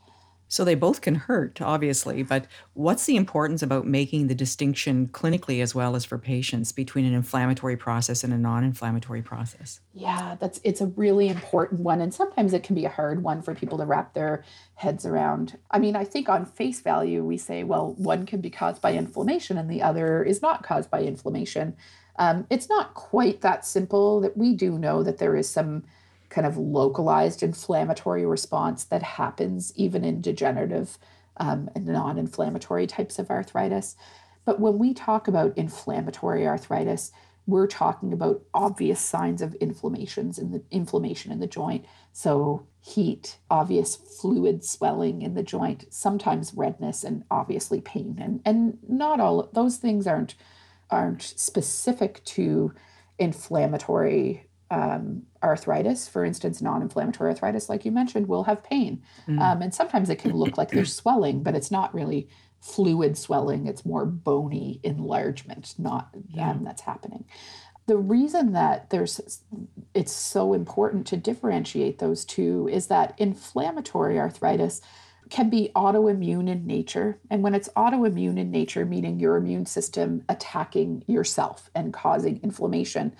So 0.48 0.64
they 0.64 0.74
both 0.74 1.00
can 1.00 1.14
hurt, 1.14 1.60
obviously, 1.60 2.22
but 2.22 2.46
what's 2.74 3.06
the 3.06 3.16
importance 3.16 3.62
about 3.62 3.86
making 3.86 4.26
the 4.26 4.34
distinction 4.34 5.08
clinically 5.08 5.62
as 5.62 5.74
well 5.74 5.96
as 5.96 6.04
for 6.04 6.18
patients 6.18 6.70
between 6.70 7.04
an 7.04 7.14
inflammatory 7.14 7.76
process 7.76 8.22
and 8.22 8.32
a 8.32 8.38
non-inflammatory 8.38 9.22
process? 9.22 9.80
Yeah, 9.94 10.36
that's 10.38 10.60
it's 10.62 10.80
a 10.80 10.86
really 10.86 11.28
important 11.28 11.80
one 11.80 12.00
and 12.00 12.12
sometimes 12.12 12.52
it 12.52 12.62
can 12.62 12.74
be 12.74 12.84
a 12.84 12.90
hard 12.90 13.22
one 13.22 13.42
for 13.42 13.54
people 13.54 13.78
to 13.78 13.86
wrap 13.86 14.14
their 14.14 14.44
heads 14.74 15.06
around. 15.06 15.58
I 15.70 15.78
mean, 15.78 15.96
I 15.96 16.04
think 16.04 16.28
on 16.28 16.44
face 16.44 16.80
value 16.80 17.24
we 17.24 17.38
say, 17.38 17.64
well, 17.64 17.94
one 17.96 18.26
can 18.26 18.40
be 18.40 18.50
caused 18.50 18.82
by 18.82 18.92
inflammation 18.92 19.56
and 19.56 19.70
the 19.70 19.82
other 19.82 20.22
is 20.22 20.42
not 20.42 20.62
caused 20.62 20.90
by 20.90 21.02
inflammation. 21.02 21.76
Um, 22.16 22.46
it's 22.50 22.68
not 22.68 22.94
quite 22.94 23.40
that 23.40 23.64
simple 23.64 24.20
that 24.20 24.36
we 24.36 24.54
do 24.54 24.78
know 24.78 25.02
that 25.02 25.18
there 25.18 25.34
is 25.34 25.48
some 25.48 25.84
kind 26.34 26.46
of 26.46 26.56
localized 26.56 27.42
inflammatory 27.42 28.26
response 28.26 28.84
that 28.84 29.02
happens 29.02 29.72
even 29.76 30.04
in 30.04 30.20
degenerative 30.20 30.98
um, 31.36 31.70
and 31.76 31.86
non 31.86 32.18
inflammatory 32.18 32.86
types 32.86 33.18
of 33.18 33.30
arthritis. 33.30 33.94
But 34.44 34.60
when 34.60 34.78
we 34.78 34.92
talk 34.92 35.28
about 35.28 35.56
inflammatory 35.56 36.46
arthritis, 36.46 37.12
we're 37.46 37.68
talking 37.68 38.12
about 38.12 38.42
obvious 38.52 39.00
signs 39.00 39.42
of 39.42 39.54
inflammations 39.56 40.38
in 40.38 40.50
the 40.50 40.62
inflammation 40.70 41.30
in 41.30 41.40
the 41.40 41.46
joint. 41.46 41.84
So 42.12 42.66
heat, 42.80 43.38
obvious 43.48 43.94
fluid 43.94 44.64
swelling 44.64 45.22
in 45.22 45.34
the 45.34 45.42
joint, 45.42 45.84
sometimes 45.90 46.54
redness 46.54 47.04
and 47.04 47.22
obviously 47.30 47.80
pain. 47.80 48.18
And 48.20 48.40
and 48.44 48.78
not 48.88 49.20
all 49.20 49.48
those 49.52 49.76
things 49.76 50.06
aren't 50.06 50.34
aren't 50.90 51.22
specific 51.22 52.24
to 52.24 52.74
inflammatory 53.18 54.48
um, 54.74 55.22
arthritis, 55.42 56.08
for 56.08 56.24
instance, 56.24 56.60
non 56.60 56.82
inflammatory 56.82 57.30
arthritis, 57.30 57.68
like 57.68 57.84
you 57.84 57.92
mentioned, 57.92 58.26
will 58.26 58.44
have 58.44 58.64
pain. 58.64 59.02
Mm. 59.28 59.40
Um, 59.40 59.62
and 59.62 59.72
sometimes 59.72 60.10
it 60.10 60.18
can 60.18 60.32
look 60.32 60.58
like 60.58 60.70
there's 60.70 60.92
swelling, 61.02 61.42
but 61.42 61.54
it's 61.54 61.70
not 61.70 61.94
really 61.94 62.28
fluid 62.60 63.16
swelling, 63.16 63.66
it's 63.66 63.84
more 63.84 64.04
bony 64.04 64.80
enlargement, 64.82 65.74
not 65.78 66.08
yeah. 66.28 66.50
um, 66.50 66.64
that's 66.64 66.82
happening. 66.82 67.24
The 67.86 67.98
reason 67.98 68.52
that 68.52 68.90
there's 68.90 69.42
it's 69.92 70.12
so 70.12 70.54
important 70.54 71.06
to 71.08 71.16
differentiate 71.18 71.98
those 71.98 72.24
two 72.24 72.68
is 72.72 72.86
that 72.88 73.14
inflammatory 73.18 74.18
arthritis 74.18 74.80
can 75.30 75.50
be 75.50 75.70
autoimmune 75.74 76.48
in 76.48 76.66
nature. 76.66 77.18
And 77.30 77.42
when 77.42 77.54
it's 77.54 77.68
autoimmune 77.70 78.38
in 78.38 78.50
nature, 78.50 78.84
meaning 78.84 79.20
your 79.20 79.36
immune 79.36 79.66
system 79.66 80.24
attacking 80.28 81.04
yourself 81.06 81.70
and 81.74 81.92
causing 81.92 82.40
inflammation, 82.42 83.14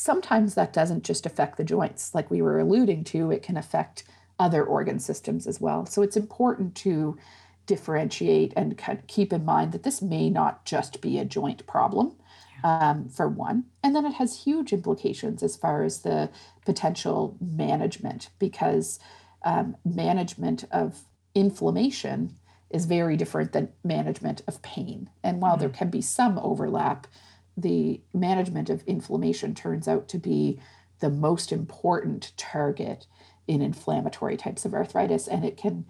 sometimes 0.00 0.54
that 0.54 0.72
doesn't 0.72 1.04
just 1.04 1.26
affect 1.26 1.56
the 1.56 1.64
joints, 1.64 2.14
like 2.14 2.30
we 2.30 2.42
were 2.42 2.58
alluding 2.58 3.04
to, 3.04 3.30
it 3.30 3.42
can 3.42 3.56
affect 3.56 4.04
other 4.38 4.64
organ 4.64 4.98
systems 4.98 5.46
as 5.46 5.60
well. 5.60 5.84
So 5.86 6.02
it's 6.02 6.16
important 6.16 6.74
to 6.76 7.18
differentiate 7.66 8.52
and 8.56 8.80
keep 9.06 9.32
in 9.32 9.44
mind 9.44 9.72
that 9.72 9.82
this 9.82 10.00
may 10.00 10.30
not 10.30 10.64
just 10.64 11.00
be 11.00 11.18
a 11.18 11.24
joint 11.24 11.66
problem. 11.66 12.16
Um, 12.62 13.08
for 13.08 13.26
one. 13.26 13.64
And 13.82 13.96
then 13.96 14.04
it 14.04 14.12
has 14.12 14.44
huge 14.44 14.74
implications 14.74 15.42
as 15.42 15.56
far 15.56 15.82
as 15.82 16.02
the 16.02 16.28
potential 16.66 17.34
management, 17.40 18.28
because 18.38 18.98
um, 19.46 19.78
management 19.82 20.66
of 20.70 21.00
inflammation 21.34 22.36
is 22.68 22.84
very 22.84 23.16
different 23.16 23.52
than 23.52 23.72
management 23.82 24.42
of 24.46 24.60
pain. 24.60 25.08
And 25.22 25.40
while 25.40 25.52
mm-hmm. 25.52 25.60
there 25.60 25.70
can 25.70 25.88
be 25.88 26.02
some 26.02 26.38
overlap, 26.38 27.06
the 27.60 28.00
management 28.12 28.70
of 28.70 28.82
inflammation 28.84 29.54
turns 29.54 29.88
out 29.88 30.08
to 30.08 30.18
be 30.18 30.60
the 31.00 31.10
most 31.10 31.52
important 31.52 32.32
target 32.36 33.06
in 33.46 33.62
inflammatory 33.62 34.36
types 34.36 34.64
of 34.64 34.74
arthritis. 34.74 35.26
And 35.26 35.44
it 35.44 35.56
can 35.56 35.86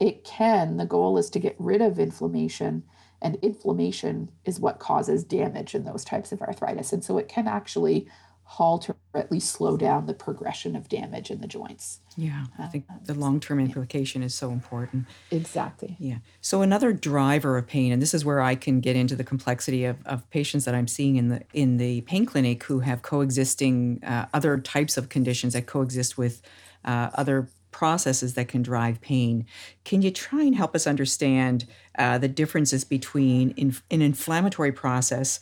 it 0.00 0.24
can 0.24 0.78
the 0.78 0.86
goal 0.86 1.18
is 1.18 1.30
to 1.30 1.38
get 1.38 1.54
rid 1.58 1.80
of 1.80 1.98
inflammation 1.98 2.82
and 3.20 3.36
inflammation 3.36 4.30
is 4.44 4.58
what 4.58 4.80
causes 4.80 5.22
damage 5.22 5.74
in 5.74 5.84
those 5.84 6.04
types 6.04 6.32
of 6.32 6.42
arthritis. 6.42 6.92
And 6.92 7.04
so 7.04 7.18
it 7.18 7.28
can 7.28 7.46
actually 7.46 8.08
halt 8.44 8.90
or 8.90 8.96
at 9.14 9.32
least 9.32 9.50
slow 9.50 9.76
down 9.76 10.06
the 10.06 10.14
progression 10.14 10.76
of 10.76 10.88
damage 10.88 11.30
in 11.30 11.40
the 11.40 11.46
joints. 11.46 12.00
Yeah, 12.16 12.44
I 12.58 12.66
think 12.66 12.84
uh, 12.90 12.94
the 13.04 13.14
long 13.14 13.40
term 13.40 13.58
implication 13.58 14.22
is 14.22 14.34
so 14.34 14.50
important. 14.50 15.06
Exactly. 15.30 15.96
Yeah. 15.98 16.18
So, 16.40 16.60
another 16.60 16.92
driver 16.92 17.56
of 17.56 17.66
pain, 17.66 17.92
and 17.92 18.02
this 18.02 18.12
is 18.12 18.24
where 18.24 18.40
I 18.40 18.54
can 18.54 18.80
get 18.80 18.94
into 18.94 19.16
the 19.16 19.24
complexity 19.24 19.84
of, 19.84 19.96
of 20.06 20.28
patients 20.30 20.66
that 20.66 20.74
I'm 20.74 20.88
seeing 20.88 21.16
in 21.16 21.28
the 21.28 21.42
in 21.54 21.78
the 21.78 22.02
pain 22.02 22.26
clinic 22.26 22.64
who 22.64 22.80
have 22.80 23.02
coexisting 23.02 24.02
uh, 24.04 24.26
other 24.34 24.58
types 24.58 24.96
of 24.96 25.08
conditions 25.08 25.54
that 25.54 25.66
coexist 25.66 26.18
with 26.18 26.42
uh, 26.84 27.10
other 27.14 27.48
processes 27.70 28.34
that 28.34 28.48
can 28.48 28.62
drive 28.62 29.00
pain. 29.00 29.46
Can 29.84 30.02
you 30.02 30.10
try 30.10 30.42
and 30.42 30.54
help 30.54 30.74
us 30.74 30.86
understand 30.86 31.66
uh, 31.98 32.18
the 32.18 32.28
differences 32.28 32.84
between 32.84 33.50
in, 33.52 33.74
an 33.90 34.02
inflammatory 34.02 34.72
process 34.72 35.40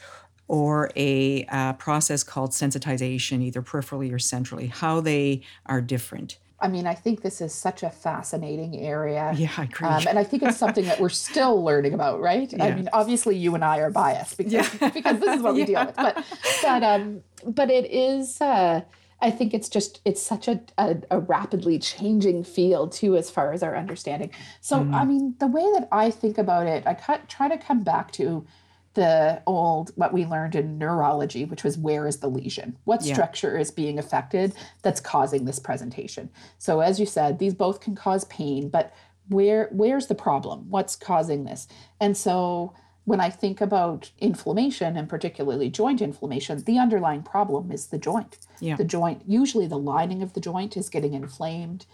or 0.51 0.91
a 0.97 1.45
uh, 1.45 1.73
process 1.75 2.25
called 2.25 2.51
sensitization, 2.51 3.41
either 3.41 3.63
peripherally 3.63 4.13
or 4.13 4.19
centrally, 4.19 4.67
how 4.67 5.01
they 5.01 5.41
are 5.67 5.81
different. 5.81 6.39
I 6.59 6.67
mean, 6.67 6.89
I 6.89 6.95
think 6.95 7.23
this 7.23 7.41
is 7.41 7.55
such 7.55 7.85
a 7.85 7.89
fascinating 7.89 8.77
area. 8.77 9.33
Yeah, 9.37 9.53
I 9.57 9.63
agree. 9.63 9.87
Um, 9.87 10.07
and 10.09 10.19
I 10.19 10.25
think 10.25 10.43
it's 10.43 10.57
something 10.57 10.87
that 10.87 10.99
we're 10.99 11.09
still 11.09 11.63
learning 11.63 11.95
about, 11.95 12.21
right? 12.21 12.53
Yeah. 12.53 12.65
I 12.65 12.75
mean, 12.75 12.89
obviously, 12.93 13.37
you 13.37 13.55
and 13.55 13.65
I 13.65 13.79
are 13.79 13.93
biased 13.93 14.39
because 14.39 14.53
yeah. 14.53 14.89
because 14.95 15.21
this 15.21 15.37
is 15.37 15.41
what 15.41 15.55
we 15.55 15.61
yeah. 15.67 15.67
deal 15.67 15.87
with. 15.87 15.95
But 15.95 16.25
but 16.63 16.83
um, 16.83 17.23
but 17.47 17.71
it 17.71 17.89
is. 17.89 18.41
Uh, 18.41 18.81
I 19.23 19.31
think 19.31 19.55
it's 19.55 19.69
just 19.69 20.01
it's 20.05 20.21
such 20.21 20.49
a, 20.49 20.61
a, 20.79 20.97
a, 21.11 21.21
rapidly 21.21 21.79
changing 21.79 22.43
field 22.43 22.91
too, 22.91 23.17
as 23.17 23.31
far 23.31 23.53
as 23.53 23.63
our 23.63 23.77
understanding. 23.77 24.31
So 24.63 24.81
mm. 24.81 24.95
I 24.95 25.05
mean, 25.05 25.37
the 25.39 25.47
way 25.47 25.63
that 25.75 25.89
I 25.93 26.11
think 26.11 26.39
about 26.39 26.67
it, 26.67 26.87
I 26.87 26.95
try 27.29 27.49
to 27.49 27.59
come 27.59 27.83
back 27.85 28.13
to 28.13 28.47
the 28.95 29.43
old 29.47 29.93
what 29.95 30.13
we 30.13 30.25
learned 30.25 30.57
in 30.57 30.77
neurology 30.77 31.45
which 31.45 31.63
was 31.63 31.79
where 31.79 32.07
is 32.07 32.19
the 32.19 32.29
lesion? 32.29 32.77
What 32.85 33.05
yeah. 33.05 33.15
structure 33.15 33.57
is 33.57 33.71
being 33.71 33.99
affected 33.99 34.53
that's 34.83 35.01
causing 35.01 35.45
this 35.45 35.59
presentation? 35.59 36.31
So 36.59 36.81
as 36.81 36.99
you 36.99 37.07
said 37.07 37.39
these 37.39 37.55
both 37.55 37.81
can 37.81 37.95
cause 37.95 38.25
pain 38.25 38.69
but 38.69 38.93
where 39.29 39.69
where's 39.71 40.09
the 40.09 40.15
problem? 40.15 40.69
What's 40.71 40.97
causing 40.97 41.45
this? 41.45 41.69
And 42.01 42.17
so 42.17 42.75
when 43.05 43.21
i 43.21 43.31
think 43.31 43.61
about 43.61 44.11
inflammation 44.19 44.97
and 44.97 45.09
particularly 45.09 45.71
joint 45.71 46.03
inflammation 46.03 46.63
the 46.65 46.79
underlying 46.79 47.23
problem 47.23 47.73
is 47.73 47.87
the 47.87 47.99
joint. 47.99 48.39
Yeah. 48.61 48.77
the 48.77 48.85
joint 48.85 49.23
usually 49.27 49.67
the 49.67 49.79
lining 49.79 50.23
of 50.23 50.35
the 50.35 50.41
joint 50.41 50.77
is 50.77 50.89
getting 50.89 51.15
inflamed. 51.15 51.87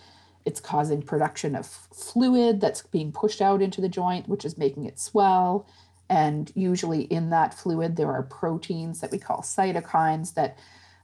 It's 0.44 0.60
causing 0.60 1.02
production 1.02 1.56
of 1.56 1.66
fluid 1.66 2.60
that's 2.60 2.82
being 2.82 3.10
pushed 3.12 3.42
out 3.42 3.60
into 3.60 3.80
the 3.80 3.88
joint 3.88 4.28
which 4.28 4.44
is 4.44 4.56
making 4.56 4.84
it 4.86 4.98
swell 4.98 5.66
and 6.08 6.52
usually 6.54 7.02
in 7.02 7.30
that 7.30 7.54
fluid, 7.54 7.96
there 7.96 8.12
are 8.12 8.22
proteins 8.22 9.00
that 9.00 9.10
we 9.10 9.18
call 9.18 9.42
cytokines 9.42 10.34
that 10.34 10.58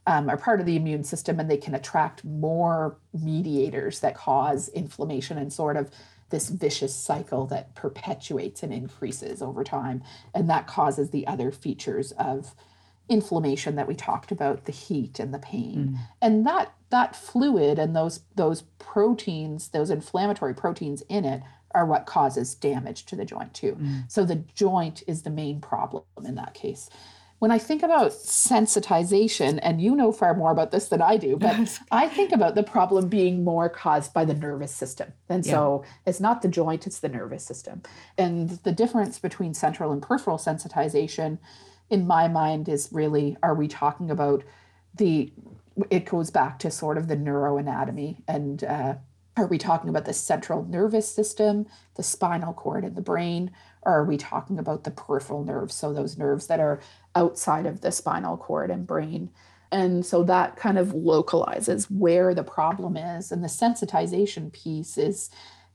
um, 0.06 0.28
are 0.28 0.36
part 0.36 0.60
of 0.60 0.66
the 0.66 0.76
immune 0.76 1.04
system 1.04 1.38
and 1.38 1.50
they 1.50 1.56
can 1.56 1.74
attract 1.74 2.24
more 2.24 2.96
mediators 3.12 4.00
that 4.00 4.16
cause 4.16 4.68
inflammation 4.68 5.38
and 5.38 5.52
sort 5.52 5.76
of 5.76 5.90
this 6.30 6.48
vicious 6.48 6.94
cycle 6.94 7.46
that 7.46 7.74
perpetuates 7.74 8.62
and 8.62 8.72
increases 8.72 9.42
over 9.42 9.62
time. 9.62 10.02
And 10.34 10.48
that 10.50 10.66
causes 10.66 11.10
the 11.10 11.26
other 11.26 11.52
features 11.52 12.12
of 12.12 12.54
inflammation 13.08 13.76
that 13.76 13.86
we 13.86 13.94
talked 13.94 14.32
about, 14.32 14.64
the 14.64 14.72
heat 14.72 15.20
and 15.20 15.34
the 15.34 15.38
pain. 15.38 15.98
Mm. 15.98 15.98
And 16.20 16.46
that 16.46 16.72
that 16.90 17.14
fluid 17.14 17.78
and 17.78 17.94
those 17.94 18.20
those 18.34 18.62
proteins, 18.78 19.68
those 19.68 19.90
inflammatory 19.90 20.54
proteins 20.54 21.02
in 21.08 21.24
it 21.24 21.42
are 21.74 21.86
what 21.86 22.06
causes 22.06 22.54
damage 22.54 23.06
to 23.06 23.16
the 23.16 23.24
joint 23.24 23.54
too. 23.54 23.76
Mm. 23.80 24.10
So 24.10 24.24
the 24.24 24.44
joint 24.54 25.02
is 25.06 25.22
the 25.22 25.30
main 25.30 25.60
problem 25.60 26.04
in 26.24 26.34
that 26.36 26.54
case 26.54 26.88
when 27.42 27.50
I 27.50 27.58
think 27.58 27.82
about 27.82 28.12
sensitization, 28.12 29.58
and 29.64 29.82
you 29.82 29.96
know 29.96 30.12
far 30.12 30.32
more 30.32 30.52
about 30.52 30.70
this 30.70 30.86
than 30.86 31.02
I 31.02 31.16
do, 31.16 31.36
but 31.36 31.80
I 31.90 32.06
think 32.06 32.30
about 32.30 32.54
the 32.54 32.62
problem 32.62 33.08
being 33.08 33.42
more 33.42 33.68
caused 33.68 34.14
by 34.14 34.24
the 34.24 34.32
nervous 34.32 34.72
system. 34.72 35.12
And 35.28 35.44
so 35.44 35.82
yeah. 35.82 35.90
it's 36.06 36.20
not 36.20 36.42
the 36.42 36.46
joint, 36.46 36.86
it's 36.86 37.00
the 37.00 37.08
nervous 37.08 37.44
system. 37.44 37.82
And 38.16 38.50
the 38.62 38.70
difference 38.70 39.18
between 39.18 39.54
central 39.54 39.90
and 39.90 40.00
peripheral 40.00 40.38
sensitization, 40.38 41.38
in 41.90 42.06
my 42.06 42.28
mind, 42.28 42.68
is 42.68 42.90
really 42.92 43.36
are 43.42 43.56
we 43.56 43.66
talking 43.66 44.08
about 44.08 44.44
the, 44.94 45.32
it 45.90 46.04
goes 46.04 46.30
back 46.30 46.60
to 46.60 46.70
sort 46.70 46.96
of 46.96 47.08
the 47.08 47.16
neuroanatomy 47.16 48.18
and, 48.28 48.62
uh, 48.62 48.94
are 49.36 49.46
we 49.46 49.58
talking 49.58 49.88
about 49.88 50.04
the 50.04 50.12
central 50.12 50.64
nervous 50.64 51.08
system, 51.08 51.66
the 51.94 52.02
spinal 52.02 52.52
cord, 52.52 52.84
and 52.84 52.96
the 52.96 53.02
brain? 53.02 53.50
Or 53.82 53.92
are 53.92 54.04
we 54.04 54.16
talking 54.16 54.58
about 54.58 54.84
the 54.84 54.90
peripheral 54.90 55.44
nerves? 55.44 55.74
So, 55.74 55.92
those 55.92 56.18
nerves 56.18 56.46
that 56.48 56.60
are 56.60 56.80
outside 57.14 57.66
of 57.66 57.80
the 57.80 57.92
spinal 57.92 58.36
cord 58.36 58.70
and 58.70 58.86
brain. 58.86 59.30
And 59.72 60.04
so 60.04 60.22
that 60.24 60.56
kind 60.56 60.78
of 60.78 60.92
localizes 60.92 61.90
where 61.90 62.34
the 62.34 62.44
problem 62.44 62.96
is. 62.96 63.32
And 63.32 63.42
the 63.42 63.48
sensitization 63.48 64.52
piece 64.52 64.98
is 64.98 65.30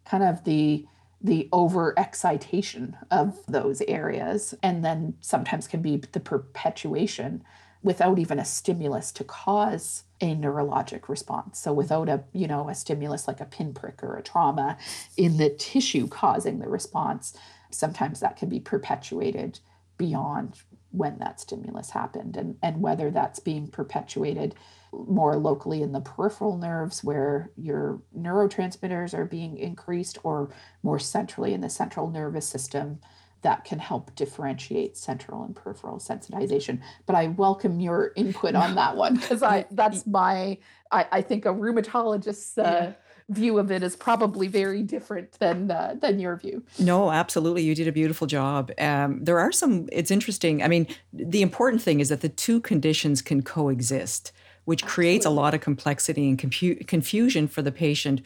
kind 0.05 0.23
of 0.23 0.43
the 0.43 0.85
the 1.19 1.49
over 1.51 1.97
excitation 1.97 2.95
of 3.09 3.39
those 3.47 3.81
areas 3.87 4.53
and 4.61 4.85
then 4.85 5.15
sometimes 5.19 5.67
can 5.67 5.81
be 5.81 5.97
the 6.11 6.19
perpetuation 6.19 7.43
without 7.83 8.19
even 8.19 8.39
a 8.39 8.45
stimulus 8.45 9.11
to 9.13 9.23
cause 9.23 10.03
a 10.19 10.35
neurologic 10.35 11.07
response. 11.09 11.59
So 11.59 11.73
without 11.73 12.09
a 12.09 12.23
you 12.33 12.47
know 12.47 12.69
a 12.69 12.75
stimulus 12.75 13.27
like 13.27 13.39
a 13.39 13.45
pinprick 13.45 14.03
or 14.03 14.15
a 14.17 14.23
trauma 14.23 14.77
in 15.15 15.37
the 15.37 15.49
tissue 15.49 16.07
causing 16.07 16.59
the 16.59 16.69
response 16.69 17.37
sometimes 17.71 18.19
that 18.19 18.37
can 18.37 18.49
be 18.49 18.59
perpetuated 18.59 19.59
beyond 19.97 20.61
when 20.91 21.17
that 21.19 21.39
stimulus 21.39 21.91
happened. 21.91 22.37
And, 22.37 22.57
and 22.61 22.81
whether 22.81 23.11
that's 23.11 23.39
being 23.39 23.67
perpetuated 23.67 24.55
more 24.93 25.35
locally 25.35 25.81
in 25.81 25.91
the 25.91 25.99
peripheral 25.99 26.57
nerves 26.57 27.03
where 27.03 27.51
your 27.57 28.01
neurotransmitters 28.17 29.13
are 29.13 29.25
being 29.25 29.57
increased 29.57 30.17
or 30.23 30.49
more 30.81 30.97
centrally 30.97 31.53
in 31.53 31.61
the 31.61 31.69
central 31.69 32.09
nervous 32.09 32.47
system 32.47 32.99
that 33.41 33.65
can 33.65 33.79
help 33.79 34.13
differentiate 34.15 34.97
central 34.97 35.43
and 35.43 35.55
peripheral 35.55 35.97
sensitization 35.97 36.79
but 37.05 37.15
i 37.15 37.27
welcome 37.27 37.79
your 37.79 38.11
input 38.15 38.55
on 38.55 38.75
that 38.75 38.95
one 38.95 39.15
because 39.15 39.43
i 39.43 39.65
that's 39.71 40.05
my 40.07 40.57
I, 40.91 41.05
I 41.11 41.21
think 41.21 41.45
a 41.45 41.49
rheumatologist's 41.49 42.57
uh, 42.57 42.61
yeah 42.63 42.93
view 43.29 43.57
of 43.59 43.71
it 43.71 43.83
is 43.83 43.95
probably 43.95 44.47
very 44.47 44.83
different 44.83 45.33
than 45.33 45.69
uh, 45.69 45.95
than 45.99 46.19
your 46.19 46.37
view. 46.37 46.63
No, 46.79 47.11
absolutely, 47.11 47.63
you 47.63 47.75
did 47.75 47.87
a 47.87 47.91
beautiful 47.91 48.27
job. 48.27 48.71
Um, 48.77 49.23
there 49.23 49.39
are 49.39 49.51
some. 49.51 49.89
It's 49.91 50.11
interesting. 50.11 50.63
I 50.63 50.67
mean, 50.67 50.87
the 51.13 51.41
important 51.41 51.81
thing 51.81 51.99
is 51.99 52.09
that 52.09 52.21
the 52.21 52.29
two 52.29 52.61
conditions 52.61 53.21
can 53.21 53.41
coexist, 53.41 54.31
which 54.65 54.85
creates 54.85 55.25
a 55.25 55.29
lot 55.29 55.53
of 55.53 55.61
complexity 55.61 56.29
and 56.29 56.39
confu- 56.39 56.83
confusion 56.85 57.47
for 57.47 57.61
the 57.61 57.71
patient 57.71 58.21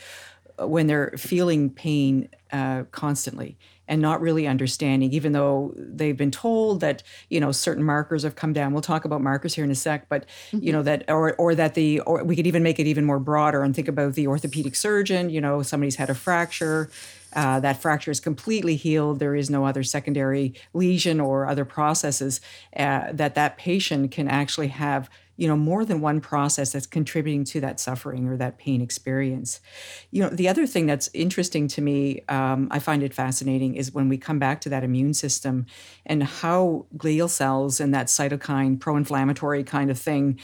when 0.59 0.87
they're 0.87 1.13
feeling 1.17 1.69
pain 1.71 2.29
uh, 2.51 2.83
constantly 2.91 3.57
and 3.91 4.01
not 4.01 4.21
really 4.21 4.47
understanding, 4.47 5.11
even 5.11 5.33
though 5.33 5.73
they've 5.75 6.15
been 6.15 6.31
told 6.31 6.79
that 6.79 7.03
you 7.29 7.41
know 7.41 7.51
certain 7.51 7.83
markers 7.83 8.23
have 8.23 8.35
come 8.35 8.53
down. 8.53 8.71
We'll 8.71 8.81
talk 8.81 9.03
about 9.03 9.21
markers 9.21 9.53
here 9.53 9.65
in 9.65 9.69
a 9.69 9.75
sec, 9.75 10.07
but 10.07 10.25
mm-hmm. 10.51 10.65
you 10.65 10.71
know 10.71 10.81
that 10.81 11.03
or 11.09 11.35
or 11.35 11.53
that 11.55 11.75
the 11.75 11.99
or 11.99 12.23
we 12.23 12.37
could 12.37 12.47
even 12.47 12.63
make 12.63 12.79
it 12.79 12.87
even 12.87 13.03
more 13.03 13.19
broader 13.19 13.63
and 13.63 13.75
think 13.75 13.89
about 13.89 14.13
the 14.13 14.27
orthopedic 14.27 14.77
surgeon. 14.77 15.29
You 15.29 15.41
know, 15.41 15.61
somebody's 15.61 15.97
had 15.97 16.09
a 16.09 16.15
fracture. 16.15 16.89
Uh, 17.33 17.59
that 17.59 17.81
fracture 17.81 18.11
is 18.11 18.19
completely 18.19 18.75
healed. 18.75 19.19
There 19.19 19.35
is 19.35 19.49
no 19.49 19.65
other 19.65 19.83
secondary 19.83 20.53
lesion 20.73 21.19
or 21.19 21.47
other 21.47 21.65
processes 21.65 22.41
uh, 22.75 23.11
that 23.11 23.35
that 23.35 23.57
patient 23.57 24.11
can 24.11 24.27
actually 24.27 24.69
have 24.69 25.09
you 25.41 25.47
know 25.47 25.57
more 25.57 25.83
than 25.83 26.01
one 26.01 26.21
process 26.21 26.71
that's 26.71 26.85
contributing 26.85 27.43
to 27.43 27.59
that 27.61 27.79
suffering 27.79 28.27
or 28.27 28.37
that 28.37 28.59
pain 28.59 28.79
experience 28.79 29.59
you 30.11 30.21
know 30.21 30.29
the 30.29 30.47
other 30.47 30.67
thing 30.67 30.85
that's 30.85 31.09
interesting 31.15 31.67
to 31.67 31.81
me 31.81 32.21
um, 32.29 32.67
i 32.69 32.77
find 32.77 33.01
it 33.01 33.11
fascinating 33.11 33.73
is 33.73 33.91
when 33.91 34.07
we 34.07 34.17
come 34.17 34.37
back 34.37 34.61
to 34.61 34.69
that 34.69 34.83
immune 34.83 35.15
system 35.15 35.65
and 36.05 36.21
how 36.21 36.85
glial 36.95 37.29
cells 37.29 37.79
and 37.79 37.91
that 37.91 38.05
cytokine 38.05 38.79
pro-inflammatory 38.79 39.63
kind 39.63 39.89
of 39.89 39.97
thing 39.97 40.39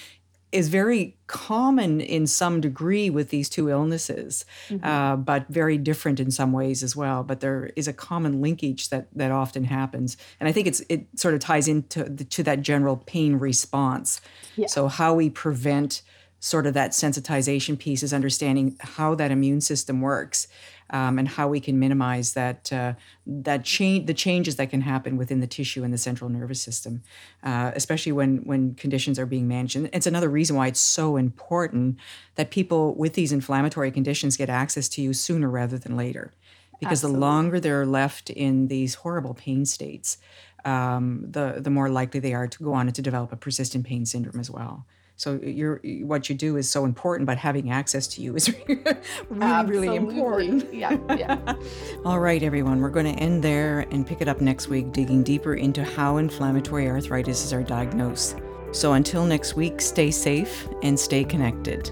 is 0.52 0.70
very 0.70 1.18
common 1.28 2.00
in 2.00 2.26
some 2.26 2.62
degree 2.62 3.10
with 3.10 3.30
these 3.30 3.50
two 3.50 3.70
illnesses, 3.70 4.46
mm-hmm. 4.70 4.86
uh, 4.86 5.18
but 5.18 5.46
very 5.50 5.78
different 5.78 6.20
in 6.20 6.32
some 6.32 6.54
ways 6.54 6.84
as 6.84 6.96
well. 6.96 7.24
But 7.24 7.42
there 7.42 7.72
is 7.76 7.88
a 7.88 7.94
common 7.94 8.42
linkage 8.42 8.90
that 8.90 9.08
that 9.14 9.32
often 9.32 9.66
happens, 9.66 10.16
and 10.40 10.48
I 10.48 10.52
think 10.52 10.68
it's 10.68 10.82
it 10.90 11.08
sort 11.16 11.34
of 11.34 11.42
ties 11.42 11.68
into 11.68 12.04
the, 12.04 12.24
to 12.24 12.44
that 12.44 12.62
general 12.62 12.98
pain 12.98 13.36
response. 13.36 14.22
Yeah. 14.56 14.68
So 14.68 14.88
how 14.88 15.14
we 15.14 15.30
prevent 15.30 16.02
sort 16.40 16.68
of 16.68 16.74
that 16.76 16.92
sensitization 16.92 17.78
piece 17.78 18.04
is 18.04 18.14
understanding 18.14 18.78
how 18.80 19.16
that 19.16 19.32
immune 19.32 19.60
system 19.60 20.02
works 20.02 20.48
um, 20.90 21.20
and 21.20 21.28
how 21.28 21.48
we 21.48 21.60
can 21.60 21.80
minimize 21.80 22.34
that 22.34 22.72
uh, 22.72 22.94
that 23.26 23.64
change 23.64 24.06
the 24.06 24.14
changes 24.14 24.56
that 24.56 24.70
can 24.70 24.82
happen 24.82 25.18
within 25.18 25.40
the 25.40 25.48
tissue 25.48 25.84
and 25.84 25.94
the 25.94 25.98
central 25.98 26.30
nervous 26.30 26.62
system, 26.62 27.04
uh, 27.44 27.72
especially 27.76 28.12
when 28.12 28.38
when 28.46 28.76
conditions 28.76 29.20
are 29.20 29.26
being 29.26 29.48
managed. 29.48 29.76
And 29.76 29.90
it's 29.94 30.08
another 30.08 30.30
reason 30.30 30.56
why 30.56 30.68
it's 30.68 30.80
so 30.80 31.18
important 31.18 31.98
that 32.36 32.52
people 32.52 32.96
with 32.96 33.14
these 33.14 33.32
inflammatory 33.32 33.92
conditions 33.92 34.38
get 34.38 34.50
access 34.50 34.88
to 34.90 35.02
you 35.02 35.14
sooner 35.14 35.50
rather 35.50 35.78
than 35.78 35.98
later, 35.98 36.34
because 36.80 37.00
Absolutely. 37.00 37.16
the 37.16 37.20
longer 37.20 37.60
they're 37.60 37.86
left 37.86 38.30
in 38.30 38.68
these 38.68 38.96
horrible 38.96 39.34
pain 39.34 39.66
states, 39.66 40.18
um, 40.66 41.26
the 41.30 41.56
the 41.60 41.70
more 41.70 41.90
likely 41.90 42.20
they 42.20 42.34
are 42.34 42.48
to 42.48 42.64
go 42.64 42.74
on 42.74 42.88
and 42.88 42.96
to 42.96 43.02
develop 43.02 43.32
a 43.32 43.38
persistent 43.38 43.86
pain 43.86 44.06
syndrome 44.06 44.40
as 44.40 44.50
well. 44.50 44.86
So 45.18 45.40
you're 45.42 45.82
what 46.04 46.30
you 46.30 46.36
do 46.36 46.58
is 46.58 46.70
so 46.70 46.86
important, 46.86 47.26
but 47.26 47.40
having 47.40 47.72
access 47.72 48.06
to 48.08 48.22
you 48.22 48.36
is 48.36 48.54
really, 49.30 49.66
really 49.66 49.96
important. 49.96 50.72
Yeah, 50.72 50.96
yeah. 51.18 51.56
All 52.06 52.20
right, 52.20 52.42
everyone, 52.44 52.82
we're 52.82 52.92
going 52.92 53.14
to 53.14 53.20
end 53.20 53.44
there 53.44 53.80
and 53.92 54.06
pick 54.06 54.22
it 54.22 54.28
up 54.28 54.42
next 54.42 54.68
week, 54.68 54.92
digging 54.92 55.24
deeper 55.24 55.56
into 55.56 55.84
how 55.84 56.18
inflammatory 56.18 56.88
arthritis 56.88 57.44
is 57.44 57.52
are 57.52 57.64
diagnosed. 57.64 58.38
So 58.72 58.94
until 58.94 59.26
next 59.26 59.56
week, 59.56 59.82
stay 59.82 60.12
safe 60.12 60.68
and 60.84 61.00
stay 61.00 61.24
connected. 61.24 61.90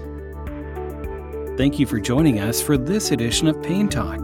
Thank 1.56 1.80
you 1.80 1.86
for 1.86 1.98
joining 1.98 2.38
us 2.38 2.62
for 2.62 2.78
this 2.78 3.10
edition 3.10 3.48
of 3.48 3.60
Pain 3.60 3.88
Talk. 3.88 4.22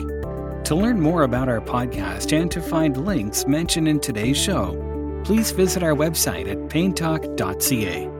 To 0.66 0.76
learn 0.76 1.00
more 1.00 1.24
about 1.24 1.48
our 1.48 1.60
podcast 1.60 2.38
and 2.38 2.48
to 2.52 2.62
find 2.62 3.04
links 3.04 3.46
mentioned 3.48 3.88
in 3.88 3.98
today's 3.98 4.36
show, 4.36 5.22
please 5.24 5.50
visit 5.50 5.82
our 5.82 5.94
website 5.94 6.48
at 6.48 6.58
paintalk.ca. 6.68 8.11